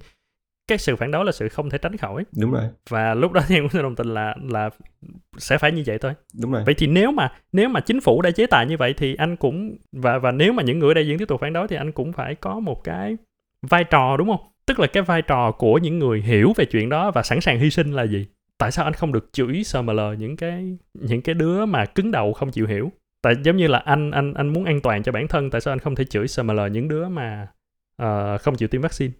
[0.68, 2.24] cái sự phản đối là sự không thể tránh khỏi.
[2.36, 2.62] Đúng rồi.
[2.90, 4.70] Và lúc đó thì em cũng đồng tình là là
[5.38, 6.12] sẽ phải như vậy thôi.
[6.40, 6.62] Đúng rồi.
[6.66, 9.36] Vậy thì nếu mà nếu mà chính phủ đã chế tài như vậy thì anh
[9.36, 11.92] cũng và và nếu mà những người đây vẫn tiếp tục phản đối thì anh
[11.92, 13.16] cũng phải có một cái
[13.62, 14.40] vai trò đúng không?
[14.66, 17.58] Tức là cái vai trò của những người hiểu về chuyện đó và sẵn sàng
[17.58, 18.26] hy sinh là gì?
[18.58, 22.32] Tại sao anh không được chửi SML những cái những cái đứa mà cứng đầu
[22.32, 22.92] không chịu hiểu
[23.24, 25.72] tại giống như là anh anh anh muốn an toàn cho bản thân tại sao
[25.72, 27.48] anh không thể chửi SML những đứa mà
[27.96, 29.12] ờ, không chịu tiêm vaccine?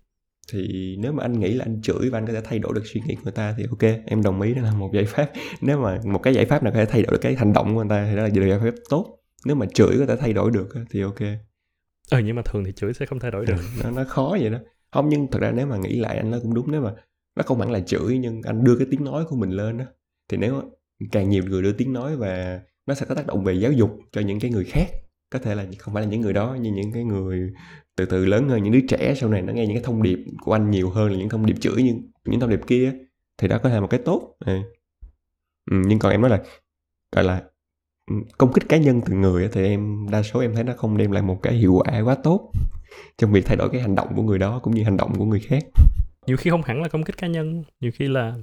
[0.52, 2.82] Thì nếu mà anh nghĩ là anh chửi và anh có thể thay đổi được
[2.84, 5.30] suy nghĩ của người ta thì ok em đồng ý đó là một giải pháp.
[5.60, 7.74] Nếu mà một cái giải pháp nào có thể thay đổi được cái hành động
[7.74, 9.18] của người ta thì đó là giải pháp tốt.
[9.46, 11.20] Nếu mà chửi có thể thay đổi được thì ok.
[12.10, 13.56] Ừ nhưng mà thường thì chửi sẽ không thay đổi được.
[13.84, 14.58] Nó, nó khó vậy đó.
[14.92, 16.92] Không nhưng thật ra nếu mà nghĩ lại anh nói cũng đúng nếu mà
[17.36, 19.84] nó không hẳn là chửi nhưng anh đưa cái tiếng nói của mình lên đó
[20.28, 20.62] thì nếu
[21.12, 23.98] càng nhiều người đưa tiếng nói và nó sẽ có tác động về giáo dục
[24.12, 24.86] cho những cái người khác.
[25.30, 27.52] Có thể là không phải là những người đó nhưng những cái người
[27.96, 30.18] từ từ lớn hơn những đứa trẻ sau này nó nghe những cái thông điệp
[30.40, 32.92] của anh nhiều hơn là những thông điệp chửi nhưng những thông điệp kia
[33.38, 34.36] thì đó có thể là một cái tốt.
[34.46, 34.58] Ừ.
[35.70, 36.42] Ừ, nhưng còn em nói là
[37.12, 37.42] gọi là
[38.10, 40.96] ừ, công kích cá nhân từ người thì em đa số em thấy nó không
[40.96, 42.52] đem lại một cái hiệu quả quá tốt
[43.18, 45.24] trong việc thay đổi cái hành động của người đó cũng như hành động của
[45.24, 45.64] người khác.
[46.26, 48.34] Nhiều khi không hẳn là công kích cá nhân nhiều khi là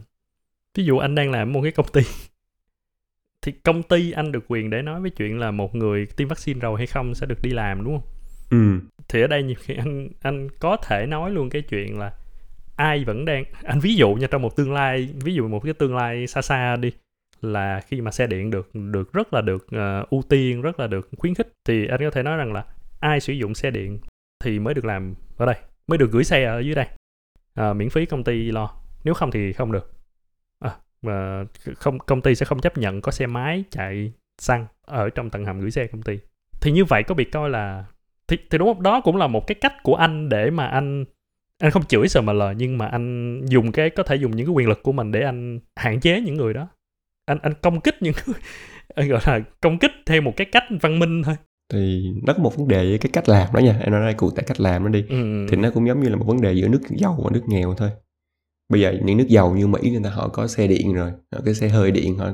[0.76, 2.02] ví dụ anh đang làm một cái công ty
[3.42, 6.60] thì công ty anh được quyền để nói với chuyện là một người tiêm vaccine
[6.60, 8.10] rồi hay không sẽ được đi làm đúng không?
[8.50, 8.88] Ừ.
[9.10, 12.14] Thì ở đây nhiều khi anh anh có thể nói luôn cái chuyện là
[12.76, 15.74] ai vẫn đang anh ví dụ nha trong một tương lai ví dụ một cái
[15.74, 16.92] tương lai xa xa đi
[17.42, 20.88] là khi mà xe điện được được rất là được ờ, ưu tiên rất là
[20.88, 22.66] được khuyến khích thì anh có thể nói rằng là
[23.00, 24.00] ai sử dụng xe điện
[24.44, 25.56] thì mới được làm ở đây
[25.88, 26.88] mới được gửi xe ở dưới đây.
[27.54, 28.70] Ờ, miễn phí công ty lo
[29.04, 29.92] nếu không thì không được.
[29.94, 30.01] à,
[31.02, 31.46] và
[31.76, 35.46] không công ty sẽ không chấp nhận có xe máy chạy xăng ở trong tầng
[35.46, 36.20] hầm gửi xe công ty.
[36.62, 37.86] Thì như vậy có bị coi là
[38.28, 41.06] thì, thì đúng không đó cũng là một cái cách của anh để mà anh
[41.62, 44.68] anh không chửi SML nhưng mà anh dùng cái có thể dùng những cái quyền
[44.68, 46.68] lực của mình để anh hạn chế những người đó.
[47.26, 48.14] Anh anh công kích những
[48.96, 51.36] anh gọi là công kích theo một cái cách văn minh thôi.
[51.74, 54.14] Thì nó có một vấn đề với cái cách làm đó nha em nói đây
[54.14, 55.06] cụ thể cách làm nó đi.
[55.10, 55.48] Ừ.
[55.50, 57.74] thì nó cũng giống như là một vấn đề giữa nước giàu và nước nghèo
[57.78, 57.90] thôi
[58.72, 61.42] bây giờ những nước giàu như mỹ người ta họ có xe điện rồi họ
[61.46, 62.30] có xe hơi điện họ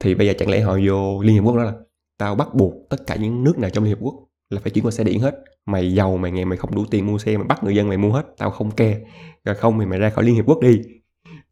[0.00, 1.72] thì bây giờ chẳng lẽ họ vô liên hiệp quốc đó là
[2.18, 4.14] tao bắt buộc tất cả những nước nào trong liên hiệp quốc
[4.50, 5.34] là phải chuyển qua xe điện hết.
[5.66, 7.98] Mày giàu mày nghèo mày không đủ tiền mua xe mày bắt người dân mày
[7.98, 9.00] mua hết tao không ke
[9.44, 10.80] rồi không thì mày ra khỏi liên hiệp quốc đi.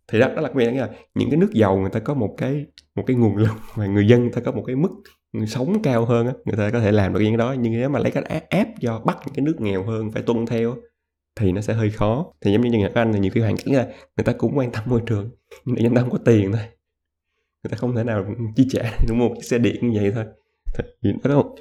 [0.09, 2.67] Thì đó đó là nghĩa là những cái nước giàu người ta có một cái
[2.95, 4.91] một cái nguồn lực và người dân người ta có một cái mức
[5.47, 7.55] sống cao hơn á người ta có thể làm được những cái đó.
[7.59, 10.47] Nhưng nếu mà lấy cái áp, do bắt những cái nước nghèo hơn phải tuân
[10.47, 10.77] theo á,
[11.41, 12.33] thì nó sẽ hơi khó.
[12.41, 14.59] Thì giống như nhà các anh là nhiều khi hoàn cảnh là người ta cũng
[14.59, 15.31] quan tâm môi trường
[15.65, 16.63] nhưng mà người ta không có tiền thôi.
[17.65, 18.27] Người ta không thể nào
[18.57, 20.25] chi trả đúng một chiếc xe điện như vậy thôi.
[21.03, 21.55] Thì nó có một,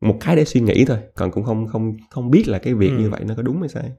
[0.00, 2.90] một cái để suy nghĩ thôi còn cũng không không không biết là cái việc
[2.90, 2.98] Ừ.
[2.98, 3.90] như vậy nó có đúng hay sai.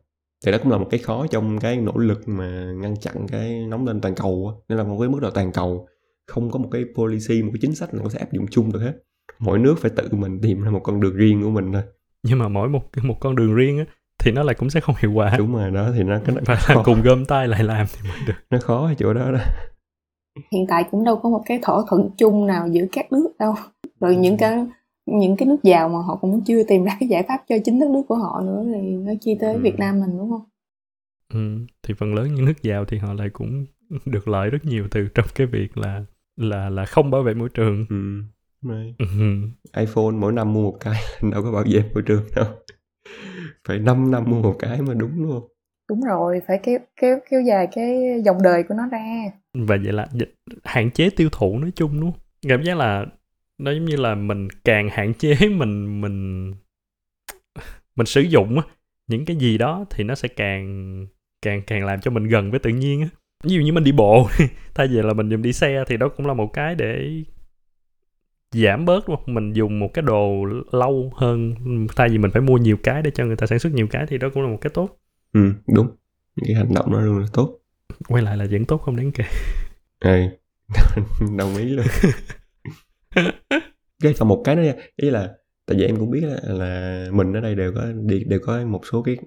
[0.46, 3.66] Thì đó cũng là một cái khó trong cái nỗ lực mà ngăn chặn cái
[3.70, 4.62] nóng lên toàn cầu á.
[4.70, 5.88] Nên là một cái mức độ toàn cầu
[6.28, 8.72] không có một cái policy một cái chính sách nào có thể áp dụng chung
[8.74, 8.94] được hết.
[9.40, 11.82] Mỗi nước phải tự mình tìm ra một con đường riêng của mình thôi.
[12.24, 13.86] Nhưng mà mỗi một một con đường riêng á
[14.26, 16.76] thì nó lại cũng sẽ không hiệu quả đúng rồi đó thì nó cái phải
[16.76, 19.40] là cùng gom tay lại làm thì mới được nó khó ở chỗ đó đó
[20.52, 23.54] hiện tại cũng đâu có một cái thỏa thuận chung nào giữa các nước đâu
[24.00, 24.66] rồi những cái
[25.06, 27.80] những cái nước giàu mà họ cũng chưa tìm ra cái giải pháp cho chính
[27.80, 29.60] đất nước của họ nữa thì nói chi tới Ừ.
[29.60, 30.44] Việt Nam mình đúng không
[31.34, 31.66] ừ.
[31.84, 33.66] thì phần lớn những nước giàu thì họ lại cũng
[34.06, 36.04] được lợi rất nhiều từ trong cái việc là
[36.38, 38.22] là là không bảo vệ môi trường ừ.
[38.62, 38.96] Right.
[38.98, 39.06] ừ.
[39.78, 41.02] iPhone mỗi năm mua một cái
[41.32, 42.46] đâu có bảo vệ môi trường đâu
[43.68, 45.48] phải 5 năm mua một cái mà đúng luôn
[45.90, 49.24] đúng rồi phải kéo kéo kéo dài cái dòng đời của nó ra.
[49.54, 50.08] Và vậy là
[50.64, 52.22] hạn chế tiêu thụ nói chung đúng không?
[52.48, 53.06] Cảm giác là
[53.58, 56.52] nó giống như là mình càng hạn chế mình mình
[57.96, 58.58] mình sử dụng
[59.08, 61.08] những cái gì đó thì nó sẽ càng
[61.42, 63.08] càng càng làm cho mình gần với tự nhiên á.
[63.44, 64.28] Ví dụ như mình đi bộ
[64.76, 67.12] thay vì là mình dùng đi xe thì đó cũng là một cái để
[68.64, 69.34] giảm bớt đúng không?
[69.36, 71.54] mình dùng một cái đồ lâu hơn.
[71.96, 74.06] Thay vì mình phải mua nhiều cái để cho người ta sản xuất nhiều cái
[74.08, 75.00] thì đó cũng là một cái tốt.
[75.34, 75.88] Ừ đúng.
[76.46, 77.60] Cái hành động đó luôn là tốt.
[78.08, 79.24] Quay lại là vẫn tốt không đáng kể.
[80.00, 80.20] Ừ
[81.38, 81.86] đồng ý luôn.
[84.04, 84.74] Cái còn một cái nữa nha.
[84.96, 85.34] Ý là
[85.66, 87.86] tại vì em cũng biết là, là mình ở đây đều có
[88.28, 89.18] đều có một số cái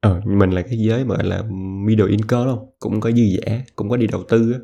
[0.00, 1.42] ờ mình là cái giới mà gọi là
[1.86, 2.70] middle income không?
[2.78, 4.58] Cũng có dư giả cũng có đi đầu tư á.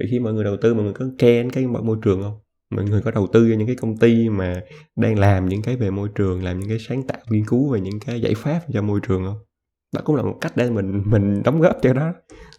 [0.00, 2.38] Vì khi mọi người đầu tư mọi người có khen cái môi trường không
[2.70, 4.62] mọi người có đầu tư cho những cái công ty mà
[4.96, 7.80] đang làm những cái về môi trường làm những cái sáng tạo nghiên cứu về
[7.80, 9.38] những cái giải pháp cho môi trường không?
[9.94, 12.12] Đó cũng là một cách để mình mình đóng góp cho đó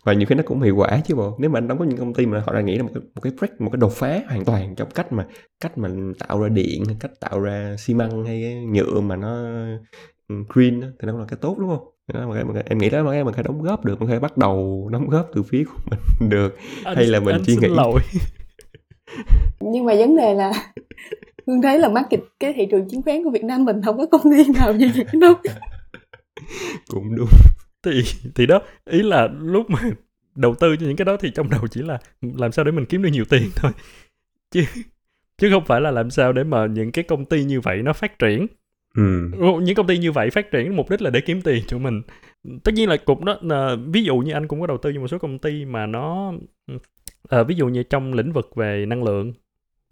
[0.03, 1.37] và nhiều khi nó cũng hiệu quả chứ bộ.
[1.39, 3.03] Nếu mà anh đóng có những công ty mà họ đang nghĩ là một cái
[3.15, 5.27] một cái break một cái đột phá hoàn toàn trong cách mà
[5.59, 9.43] cách mình tạo ra điện cách tạo ra xi măng hay nhựa mà nó
[10.27, 11.87] ừ, green thì nó là cái tốt đúng không?
[12.13, 14.37] Đó mà, mà em nghĩ đó mà mình phải đóng góp được mình phải bắt
[14.37, 15.99] đầu đóng góp từ phía của mình
[16.29, 16.57] được.
[16.83, 18.01] Anh, hay là mình chỉ nghĩ lỗi.
[19.59, 20.51] nhưng mà vấn đề là
[21.47, 24.05] hương thấy là market cái thị trường chứng khoán của việt nam mình không có
[24.05, 25.33] công ty nào như vậy đâu
[26.87, 27.29] cũng đúng.
[27.83, 28.03] Thì
[28.35, 29.79] thì đó ý là lúc mà
[30.35, 32.85] đầu tư cho những cái đó thì trong đầu chỉ là làm sao để mình
[32.85, 33.71] kiếm được nhiều tiền thôi.
[34.51, 34.63] Chứ
[35.37, 37.93] chứ không phải là làm sao để mà những cái công ty như vậy nó
[37.93, 38.47] phát triển.
[38.95, 39.31] Ừ.
[39.61, 42.01] những công ty như vậy phát triển mục đích là để kiếm tiền cho mình.
[42.63, 44.99] Tất nhiên là cục đó là, ví dụ như anh cũng có đầu tư cho
[44.99, 46.33] một số công ty mà nó
[47.31, 49.33] à, ví dụ như trong lĩnh vực về năng lượng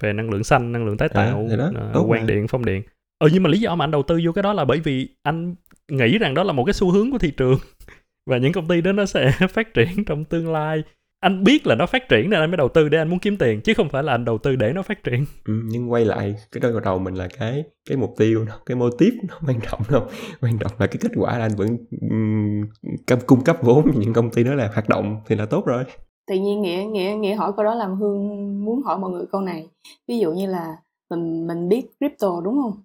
[0.02, 2.84] về năng lượng xanh năng lượng tái tạo à, đó, uh, quang điện phong điện.
[3.20, 5.10] Ừ nhưng mà lý do mà anh đầu tư vô cái đó là bởi vì
[5.24, 5.56] anh
[5.92, 7.60] nghĩ rằng đó là một cái xu hướng của thị trường
[8.30, 10.84] và những công ty đó nó sẽ phát triển trong tương lai.
[11.22, 13.38] Anh biết là nó phát triển nên anh mới đầu tư để anh muốn kiếm
[13.38, 15.26] tiền chứ không phải là anh đầu tư để nó phát triển.
[15.46, 18.90] Ừ, nhưng quay lại cái đó đầu mình là cái cái mục tiêu cái mô
[18.90, 20.08] tiếp nó quan trọng không
[20.42, 24.32] quan trọng là cái kết quả là anh vẫn um, cung cấp vốn những công
[24.32, 25.84] ty đó là hoạt động thì là tốt rồi
[26.30, 29.42] tự nhiên nghĩa nghĩa nghĩa hỏi câu đó làm hương muốn hỏi mọi người câu
[29.42, 29.70] này.
[30.08, 30.78] Ví dụ như là
[31.10, 32.84] mình mình biết crypto đúng không?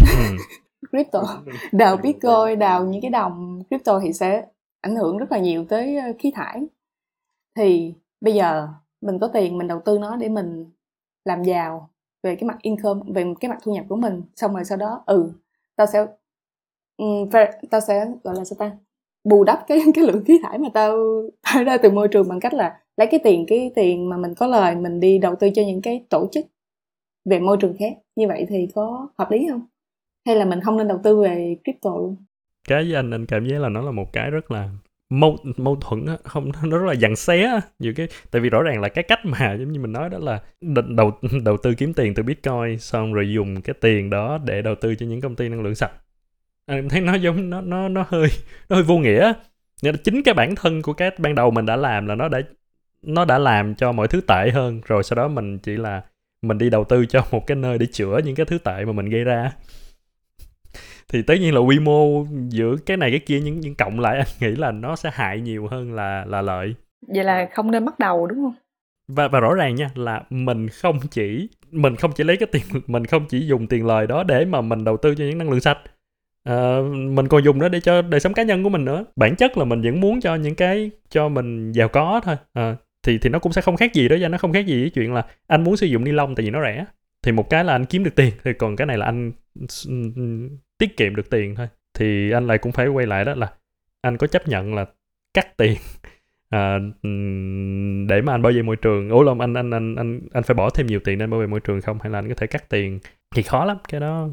[0.00, 0.36] Ừ.
[0.92, 1.42] crypto.
[1.72, 4.46] Đào bitcoin đào những cái đồng crypto thì sẽ
[4.80, 6.66] ảnh hưởng rất là nhiều tới ờ, khí thải.
[7.56, 8.68] Thì bây giờ
[9.00, 10.70] mình có tiền mình đầu tư nó để mình
[11.24, 11.90] làm giàu
[12.22, 14.22] về cái mặt income về cái mặt thu nhập của mình.
[14.36, 15.32] Xong rồi sau đó ừ
[15.76, 16.06] tao sẽ
[16.96, 17.28] um,
[17.70, 18.76] tao sẽ gọi là sao ta
[19.28, 22.40] bù đắp cái cái lượng khí thải mà tao thải ra từ môi trường bằng
[22.40, 25.48] cách là lấy cái tiền cái tiền mà mình có lời mình đi đầu tư
[25.54, 26.46] cho những cái tổ chức
[27.30, 27.92] về môi trường khác.
[28.16, 29.62] Như vậy thì có hợp lý không?
[30.26, 32.16] Hay là mình không nên đầu tư về crypto luôn?
[32.68, 34.68] Cái với anh anh cảm giác là nó là một cái rất là
[35.10, 38.62] mâu mâu thuẫn á, không, nó rất là dằn xé nhiều cái, tại vì rõ
[38.62, 40.40] ràng là cái cách mà giống như mình nói đó là
[40.88, 41.10] đầu
[41.44, 44.94] đầu tư kiếm tiền từ bitcoin, xong rồi dùng cái tiền đó để đầu tư
[44.94, 45.92] cho những công ty năng lượng sạch
[46.76, 48.28] em thấy nó giống nó nó nó hơi
[48.68, 49.32] nó hơi vô nghĩa.
[49.82, 52.40] Nên chính cái bản thân của cái ban đầu mình đã làm là nó đã
[53.02, 54.80] nó đã làm cho mọi thứ tệ hơn.
[54.86, 56.02] Rồi sau đó mình chỉ là
[56.42, 58.92] mình đi đầu tư cho một cái nơi để chữa những cái thứ tệ mà
[58.92, 59.52] mình gây ra.
[61.08, 64.16] Thì tất nhiên là quy mô giữa cái này cái kia những những cộng lại
[64.16, 66.74] anh nghĩ là nó sẽ hại nhiều hơn là là lợi.
[67.14, 68.54] Vậy là không nên bắt đầu đúng không?
[69.08, 72.62] Và và rõ ràng nha là mình không chỉ mình không chỉ lấy cái tiền
[72.86, 75.50] mình không chỉ dùng tiền lời đó để mà mình đầu tư cho những năng
[75.50, 75.78] lượng sạch
[76.44, 79.04] à, mình còn dùng nó để cho đời sống cá nhân của mình nữa.
[79.16, 82.36] Bản chất là mình vẫn muốn cho những cái cho mình giàu có thôi.
[82.52, 84.80] À, thì thì nó cũng sẽ không khác gì đó ra nó không khác gì
[84.80, 86.84] với chuyện là anh muốn sử dụng ni lông tại vì nó rẻ.
[87.22, 89.32] Thì một cái là anh kiếm được tiền thì còn cái này là anh
[89.88, 91.68] ừ, ừ, tiết kiệm được tiền thôi.
[91.94, 93.52] Thì anh lại cũng phải quay lại đó là
[94.02, 94.86] anh có chấp nhận là
[95.34, 95.76] cắt tiền.
[96.50, 96.78] À,
[98.08, 99.10] để mà anh bảo vệ môi trường.
[99.10, 101.46] Ủa lòng anh anh anh anh anh phải bỏ thêm nhiều tiền để bảo vệ
[101.46, 101.98] môi trường không?
[102.00, 102.98] Hay là anh có thể cắt tiền?
[103.34, 104.28] Thì khó lắm cái đó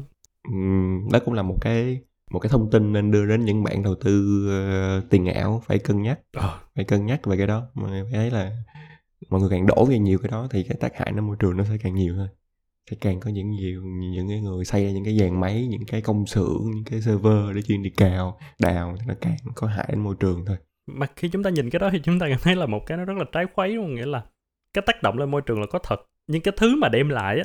[1.12, 3.94] đó cũng là một cái một cái thông tin nên đưa đến những bạn đầu
[3.94, 4.46] tư
[4.98, 6.20] uh, tiền ảo phải cân nhắc.
[6.32, 6.60] Ờ.
[6.74, 7.66] phải cân nhắc về cái đó.
[7.74, 8.52] Phải thấy là
[9.30, 11.56] mọi người càng đổ về nhiều cái đó thì cái tác hại nó môi trường
[11.56, 12.28] nó sẽ càng nhiều hơn.
[12.90, 15.84] Thì càng có những nhiều những cái người xây ra những cái dàn máy những
[15.86, 19.66] cái công xưởng những cái server để chuyên đi cào đào thì nó càng có
[19.66, 20.56] hại đến môi trường thôi.
[20.86, 22.98] Mà khi chúng ta nhìn cái đó thì chúng ta cảm thấy là một cái
[22.98, 23.94] nó rất là trái khuấy luôn.
[23.94, 24.24] Nghĩa là
[24.74, 26.00] cái tác động lên môi trường là có thật.
[26.26, 27.44] Nhưng cái thứ mà đem lại á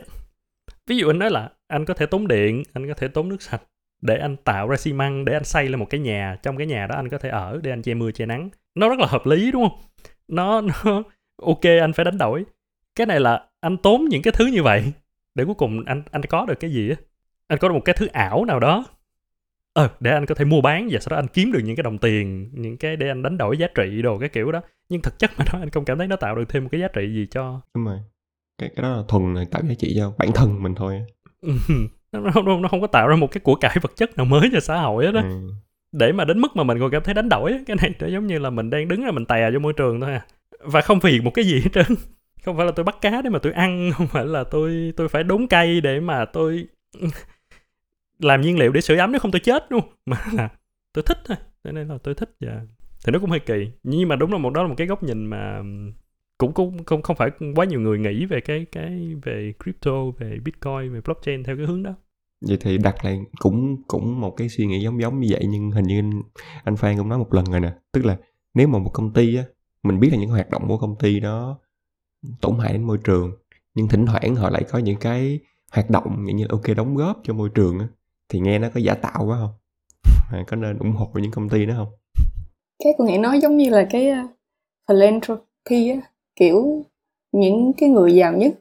[0.87, 3.41] ví dụ anh nói là anh có thể tốn điện, anh có thể tốn nước
[3.41, 3.61] sạch
[4.01, 6.37] để anh tạo ra xi măng, để anh xây lên một cái nhà.
[6.43, 8.49] Trong cái nhà đó anh có thể ở để anh che mưa, che nắng.
[8.75, 9.79] Nó rất là hợp lý, đúng không?
[10.27, 10.73] Nó nó
[11.41, 12.45] ok, anh phải đánh đổi.
[12.95, 14.83] Cái này là anh tốn những cái thứ như vậy
[15.35, 16.95] để cuối cùng anh anh có được cái gì á?
[17.47, 18.85] Anh có được một cái thứ ảo nào đó.
[19.73, 21.83] Ờ để anh có thể mua bán và sau đó anh kiếm được những cái
[21.83, 24.61] đồng tiền, những cái để anh đánh đổi giá trị đồ cái kiểu đó.
[24.89, 26.81] Nhưng thực chất mà nói, anh không cảm thấy nó tạo được thêm một cái
[26.81, 27.99] giá trị gì cho đúng rồi
[28.61, 31.01] cái cái đó là thuần là tạo giá trị cho bản thân mình thôi.
[32.11, 34.49] Nó không, nó không có tạo ra một cái của cải vật chất nào mới
[34.53, 35.51] cho xã hội hết đó ừ.
[35.91, 38.27] để mà đến mức mà mình còn cảm thấy đánh đổi cái này nó giống
[38.27, 40.25] như là mình đang đứng là mình tè cho môi trường thôi à.
[40.59, 41.97] Và không phiền một cái gì hết trơn.
[42.45, 45.07] Không phải là tôi bắt cá để mà tôi ăn không phải là tôi tôi
[45.07, 46.67] phải đốn cây để mà tôi
[48.19, 50.49] làm nhiên liệu để sưởi ấm nếu không tôi chết luôn mà là
[50.93, 51.37] tôi thích thôi.
[51.63, 52.61] Cho nên là tôi thích và
[53.05, 53.71] thì nó cũng hơi kỳ.
[53.83, 55.61] Nhưng mà đúng là một đó là một cái góc nhìn mà
[56.41, 60.37] cũng cũng không không phải quá nhiều người nghĩ về cái cái về crypto về
[60.45, 61.93] bitcoin về blockchain theo cái hướng đó.
[62.47, 65.71] Vậy thì đặt lại cũng cũng một cái suy nghĩ giống giống như vậy nhưng
[65.71, 66.21] hình như anh,
[66.63, 67.73] anh Phan cũng nói một lần rồi nè.
[67.91, 68.17] Tức là
[68.53, 69.43] nếu mà một công ty á
[69.83, 71.59] mình biết là những hoạt động của công ty đó
[72.41, 73.31] tổn hại đến môi trường
[73.75, 75.39] nhưng thỉnh thoảng họ lại có những cái
[75.71, 77.87] hoạt động như ok đóng góp cho môi trường á
[78.29, 79.53] thì nghe nó có giả tạo quá không?
[80.31, 81.89] À, có nên ủng hộ những công ty đó không?
[82.83, 84.31] Cái tôi nghĩ nó giống như là cái uh,
[84.87, 86.83] philanthropy á kiểu,
[87.31, 88.53] những cái người giàu nhất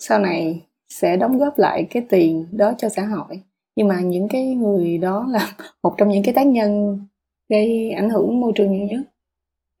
[0.00, 3.42] sau này sẽ đóng góp lại cái tiền đó cho xã hội.
[3.76, 7.00] Nhưng mà những cái người đó là một trong những cái tác nhân
[7.48, 9.00] gây ảnh hưởng môi trường nhiều nhất,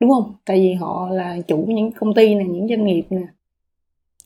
[0.00, 0.34] đúng không?
[0.44, 3.26] Tại vì họ là chủ những công ty này những doanh nghiệp nè.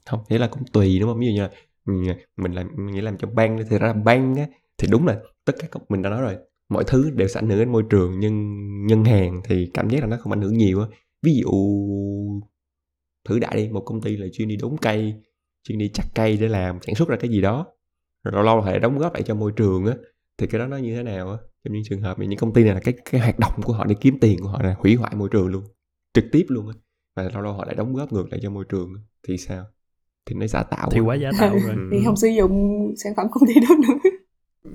[0.07, 1.21] Không nghĩa là cũng tùy, đúng không?
[1.21, 1.51] Ví dụ như là
[1.87, 1.95] ừ,
[2.37, 4.47] mình làm, mình nghĩ làm cho bang thì ra bang á,
[4.79, 6.37] thì đúng là tất cả các, mình đã nói rồi,
[6.69, 8.57] mọi thứ đều sẽ ảnh hưởng đến môi trường, nhưng
[8.87, 10.87] ngân hàng thì cảm giác là nó không ảnh hưởng nhiều á.
[11.23, 11.51] Ví dụ
[13.31, 15.15] thử đại đi một công ty là chuyên đi đốn cây
[15.69, 17.67] chuyên đi chặt cây để làm sản xuất ra cái gì đó.
[18.25, 19.95] Rồi lâu lâu phải đóng góp lại cho môi trường á
[20.39, 21.37] thì cái đó nó như thế nào á?
[21.65, 23.85] Trong những trường hợp những công ty này là cái cái hoạt động của họ
[23.85, 25.65] để kiếm tiền của họ là hủy hoại môi trường luôn
[26.15, 26.75] trực tiếp luôn á.
[27.17, 28.93] Và lâu lâu họ lại đóng góp ngược lại cho môi trường
[29.29, 29.65] thì sao?
[30.27, 31.15] Thì nó giả tạo thì quá.
[31.15, 31.77] giả tạo rồi.
[31.93, 34.11] Thì không sử dụng sản phẩm công ty đó nữa.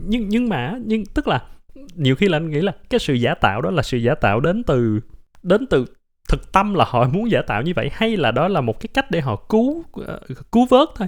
[0.07, 1.47] Nhưng nhưng mà nhưng tức là
[1.95, 4.39] nhiều khi là anh nghĩ là cái sự giả tạo đó là sự giả tạo
[4.39, 4.99] đến từ
[5.43, 5.85] đến từ
[6.29, 8.89] thực tâm là họ muốn giả tạo như vậy hay là đó là một cái
[8.93, 10.05] cách để họ cứu uh,
[10.51, 11.07] cứu vớt thôi?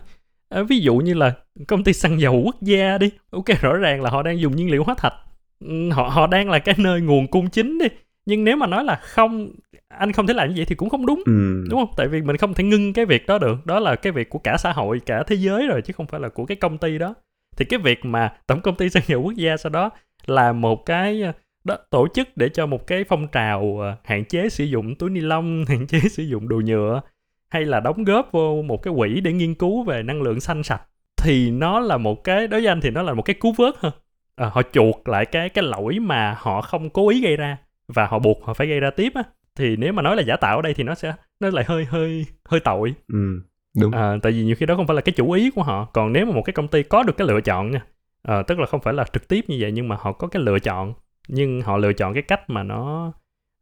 [0.50, 1.34] À, ví dụ như là
[1.68, 3.12] công ty xăng dầu quốc gia đi.
[3.32, 5.14] Ok rõ ràng là họ đang dùng nhiên liệu hóa thạch.
[5.60, 7.88] Ừ, họ họ đang là cái nơi nguồn cung chính đi.
[8.26, 9.50] Nhưng nếu mà nói là không
[9.88, 11.66] anh không thể làm như vậy thì cũng không đúng ừ.
[11.70, 11.94] đúng không?
[11.98, 13.66] Tại vì mình không thể ngưng cái việc đó được.
[13.66, 16.20] Đó là cái việc của cả xã hội cả thế giới rồi chứ không phải
[16.20, 17.14] là của cái công ty đó.
[17.58, 19.90] Thì cái việc mà tổng công ty xăng dầu quốc gia sau đó
[20.26, 21.24] làm một cái
[21.68, 25.10] đó, tổ chức để cho một cái phong trào ờ, hạn chế sử dụng túi
[25.10, 27.02] ni lông hạn chế sử dụng đồ nhựa
[27.50, 30.64] hay là đóng góp vô một cái quỹ để nghiên cứu về năng lượng xanh
[30.64, 30.82] sạch
[31.18, 33.74] thì nó là một cái đối với anh thì nó là một cái cứu vớt
[33.78, 33.94] hơn
[34.36, 37.58] à, họ chuộc lại cái cái lỗi mà họ không cố ý gây ra
[37.88, 39.24] và họ buộc họ phải gây ra tiếp á.
[39.56, 41.86] Thì nếu mà nói là giả tạo ở đây thì nó sẽ nó lại hơi
[41.86, 42.94] hơi hơi tội.
[43.08, 43.42] Ừ,
[43.78, 43.92] đúng.
[43.92, 45.86] À, tại vì nhiều khi đó không phải là cái chủ ý của họ.
[45.86, 47.82] Còn nếu mà một cái công ty có được cái lựa chọn nha
[48.28, 50.42] à, tức là không phải là trực tiếp như vậy nhưng mà họ có cái
[50.44, 50.94] lựa chọn
[51.28, 53.08] nhưng họ lựa chọn cái cách mà nó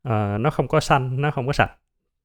[0.07, 1.71] uh, nó không có xanh nó không có sạch.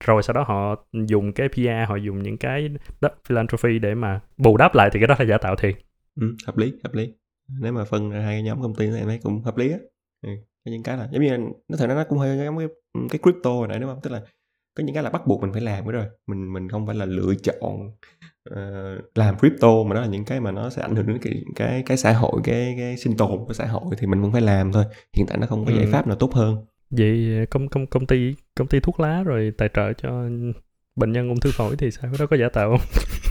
[0.04, 2.68] Rồi sau đó họ dùng cái PR họ dùng những cái
[3.00, 5.74] đất philanthropy để mà bù đắp lại thì cái đó là giả tạo thiệt.
[6.20, 7.14] Ừ, hợp lý hợp lý.
[7.60, 9.78] Nếu mà phân hai nhóm công ty này thấy cũng hợp lý á.
[10.22, 10.30] Ừ.
[10.64, 11.38] những cái là giống như
[11.68, 12.68] nó thật ra nó cũng hơi giống cái
[13.10, 14.00] cái crypto này đúng không?
[14.02, 14.22] Tức là
[14.80, 16.06] có những cái là bắt buộc mình phải làm cái rồi.
[16.26, 17.90] Mình mình không phải là lựa chọn
[18.50, 21.42] uh, làm crypto mà đó là những cái mà nó sẽ ảnh hưởng đến cái
[21.56, 24.42] cái cái xã hội cái cái sinh tồn của xã hội thì mình cũng phải
[24.42, 24.84] làm thôi.
[25.16, 25.90] Hiện tại nó không có giải ừ.
[25.92, 26.56] pháp nào tốt hơn.
[26.90, 30.28] Vậy công công công ty công ty thuốc lá rồi tài trợ cho
[30.96, 32.12] bệnh nhân ung thư phổi thì sao?
[32.18, 32.80] Đó có giả tạo không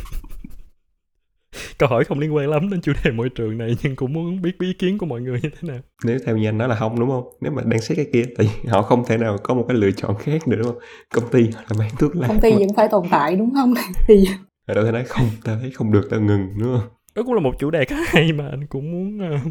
[1.80, 4.42] câu hỏi không liên quan lắm đến chủ đề môi trường này nhưng cũng muốn
[4.42, 5.80] biết ý kiến của mọi người như thế nào.
[6.06, 7.24] Nếu theo như anh nói là không đúng không?
[7.42, 9.92] Nếu mà đang xét cái kia thì họ không thể nào có một cái lựa
[9.92, 10.82] chọn khác nữa đúng không?
[11.14, 12.28] Công ty là bán thuốc lá.
[12.28, 13.74] Công ty vẫn phải tồn tại đúng không?
[14.08, 14.26] Thì
[14.66, 16.90] ở đâu thể nói không ta thấy không được ta ngừng đúng không?
[17.16, 19.42] Đó cũng là một chủ đề khá hay mà anh cũng muốn uh...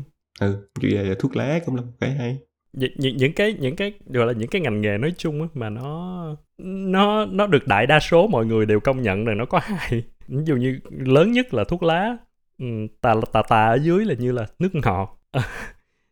[0.40, 2.38] ừ chủ đề là thuốc lá cũng là một cái hay
[2.78, 5.70] những những cái những cái gọi là những cái ngành nghề nói chung á mà
[5.70, 9.60] nó nó nó được đại đa số mọi người đều công nhận rằng nó có
[9.62, 10.02] hại.
[10.28, 12.16] Ví dụ như lớn nhất là thuốc lá
[13.00, 15.20] tà tà tà ở dưới là như là nước ngọt.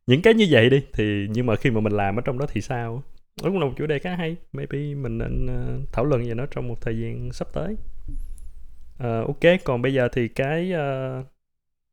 [0.07, 2.47] Những cái như vậy đi thì nhưng mà khi mà mình làm ở trong đó
[2.53, 3.03] thì sao?
[3.43, 4.37] Đó cũng là một chủ đề khá hay.
[4.53, 7.77] Maybe mình nên ờ, thảo luận về nó trong một thời gian sắp tới.
[8.97, 11.27] Uh, ok còn bây giờ thì cái uh,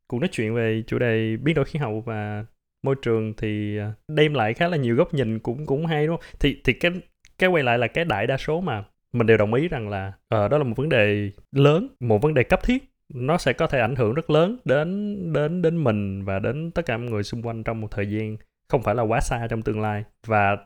[0.08, 2.44] cuộc nói chuyện về chủ đề biến đổi khí hậu và
[2.84, 6.16] môi trường thì à, đem lại khá là nhiều góc nhìn cũng cũng hay đúng
[6.16, 6.26] không?
[6.40, 6.92] Thì thì cái
[7.38, 10.08] cái quay lại là cái đại đa số mà mình đều đồng ý rằng là
[10.08, 12.84] uh, đó là một vấn đề lớn một vấn đề cấp thiết.
[13.14, 16.86] Nó sẽ có thể ảnh hưởng rất lớn đến đến đến mình và đến tất
[16.86, 18.36] cả mọi người xung quanh trong một thời gian
[18.68, 20.04] không phải là quá xa trong tương lai.
[20.26, 20.56] Và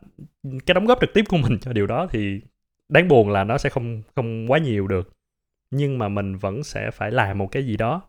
[0.67, 2.41] cái đóng góp trực tiếp của mình cho điều đó thì
[2.89, 5.13] đáng buồn là nó sẽ không không quá nhiều được.
[5.71, 8.03] Nhưng mà mình vẫn sẽ phải làm một cái gì đó.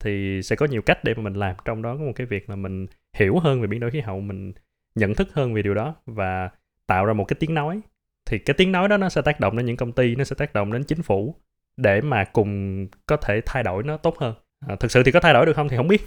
[0.00, 1.56] Thì sẽ có nhiều cách để mà mình làm.
[1.64, 4.20] Trong đó có một cái việc là mình hiểu hơn về biến đổi khí hậu
[4.20, 4.52] mình
[4.94, 6.50] nhận thức hơn về điều đó và
[6.86, 7.80] tạo ra một cái tiếng nói.
[8.26, 10.36] Thì cái tiếng nói đó nó sẽ tác động đến những công ty nó sẽ
[10.38, 11.34] tác động đến chính phủ
[11.76, 14.34] để mà cùng có thể thay đổi nó tốt hơn.
[14.66, 16.02] À, thực sự thì có thay đổi được không thì không biết.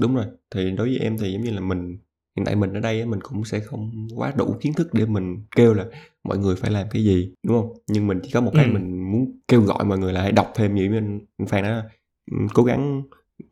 [0.00, 0.24] Đúng rồi.
[0.54, 1.98] Thì đối với em thì giống như là mình
[2.36, 5.36] hiện tại mình ở đây mình cũng sẽ không quá đủ kiến thức để mình
[5.56, 5.84] kêu là
[6.24, 7.72] mọi người phải làm cái gì đúng không?
[7.86, 8.70] Nhưng mình chỉ có một cái ừ.
[8.72, 11.82] mình muốn kêu gọi mọi người là hãy đọc thêm như anh phan nói
[12.54, 13.02] cố gắng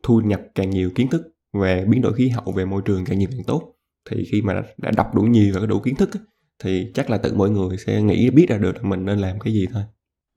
[0.03, 3.19] thu nhập càng nhiều kiến thức về biến đổi khí hậu về môi trường càng
[3.19, 3.73] nhiều càng tốt
[4.09, 6.09] thì khi mà đã đọc đủ nhiều và có đủ kiến thức
[6.63, 9.39] thì chắc là tự mọi người sẽ nghĩ biết ra được là mình nên làm
[9.39, 9.83] cái gì thôi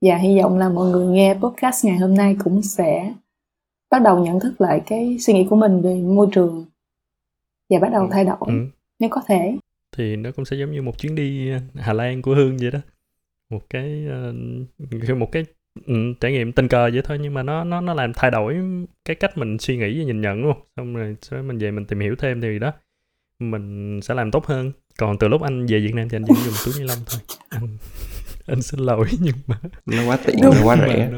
[0.01, 3.13] dạ hy vọng là mọi người nghe podcast ngày hôm nay cũng sẽ
[3.91, 6.65] bắt đầu nhận thức lại cái suy nghĩ của mình về môi trường
[7.69, 8.09] và bắt đầu ừ.
[8.11, 8.53] thay đổi ừ.
[8.99, 9.57] nếu có thể
[9.97, 12.79] thì nó cũng sẽ giống như một chuyến đi Hà Lan của Hương vậy đó
[13.49, 14.05] một cái
[15.09, 15.45] uh, một cái
[15.85, 18.57] ừ, trải nghiệm tình cờ vậy thôi nhưng mà nó nó nó làm thay đổi
[19.05, 21.85] cái cách mình suy nghĩ và nhìn nhận luôn xong rồi sau mình về mình
[21.85, 22.71] tìm hiểu thêm thì đó
[23.39, 24.71] mình sẽ làm tốt hơn.
[24.97, 27.21] Còn từ lúc anh về Việt Nam thì anh chỉ dùng túi ni lông thôi.
[27.49, 27.77] Anh
[28.47, 31.09] anh xin lỗi nhưng mà nó quá tiện nó quá rẻ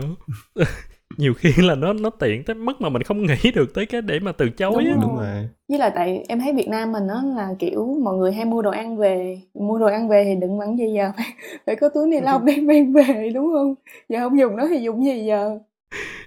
[1.17, 4.01] nhiều khi là nó nó tiện tới mức mà mình không nghĩ được tới cái
[4.01, 5.49] để mà từ chối đúng, đúng rồi.
[5.69, 8.61] Với là tại em thấy Việt Nam mình nó là kiểu mọi người hay mua
[8.61, 11.25] đồ ăn về mua đồ ăn về thì đừng bằng gì giờ phải,
[11.65, 13.75] phải có túi ni lông để mang về đúng không?
[14.09, 15.59] Giờ không dùng nó thì dùng gì giờ?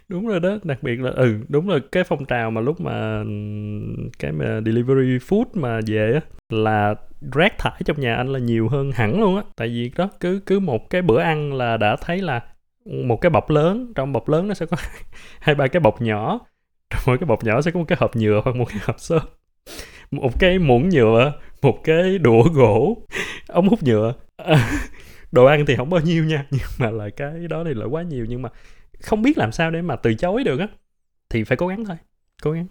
[0.08, 3.24] Đúng rồi đó đặc biệt là ừ đúng là cái phong trào mà lúc mà
[4.18, 6.20] cái mà delivery food mà về á
[6.52, 6.94] là
[7.32, 9.42] rác thải trong nhà anh là nhiều hơn hẳn luôn á.
[9.56, 12.40] Tại vì đó cứ cứ một cái bữa ăn là đã thấy là
[12.86, 14.76] một cái bọc lớn trong bọc lớn nó sẽ có
[15.40, 16.40] hai ba cái bọc nhỏ.
[16.90, 19.00] Trong mỗi cái bọc nhỏ sẽ có một cái hộp nhựa hoặc một cái hộp
[19.00, 19.22] xốp.
[20.10, 21.32] Một cái muỗng nhựa
[21.62, 22.96] một cái đũa gỗ
[23.48, 24.14] ống hút nhựa.
[25.32, 28.02] Đồ ăn thì không bao nhiêu nha nhưng mà là cái đó thì lại quá
[28.02, 28.26] nhiều.
[28.28, 28.48] Nhưng mà
[29.02, 30.68] không biết làm sao để mà từ chối được á
[31.28, 31.96] thì phải cố gắng thôi
[32.42, 32.66] cố gắng.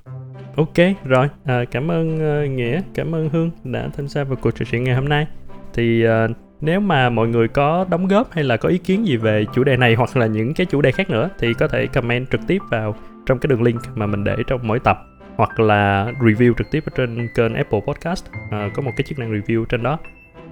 [0.55, 4.51] Ok rồi à, cảm ơn uh, nghĩa cảm ơn hương đã tham gia vào cuộc
[4.51, 5.28] trò chuyện ngày hôm nay.
[5.74, 6.32] Thì uh,
[6.66, 9.63] nếu mà mọi người có đóng góp hay là có ý kiến gì về chủ
[9.63, 12.41] đề này hoặc là những cái chủ đề khác nữa thì có thể comment trực
[12.47, 12.95] tiếp vào
[13.26, 14.97] trong cái đường link mà mình để trong mỗi tập
[15.36, 18.26] hoặc là review trực tiếp ở trên kênh Apple Podcast.
[18.51, 19.99] À, có một cái chức năng review trên đó.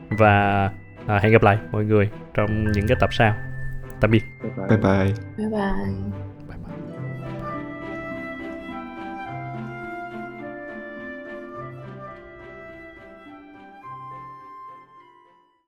[0.09, 0.69] Và
[1.07, 3.35] à, hẹn gặp lại mọi người trong những cái tập sau.
[3.99, 4.23] Tạm biệt.
[4.69, 5.13] Bye bye.
[5.37, 6.32] Bye bye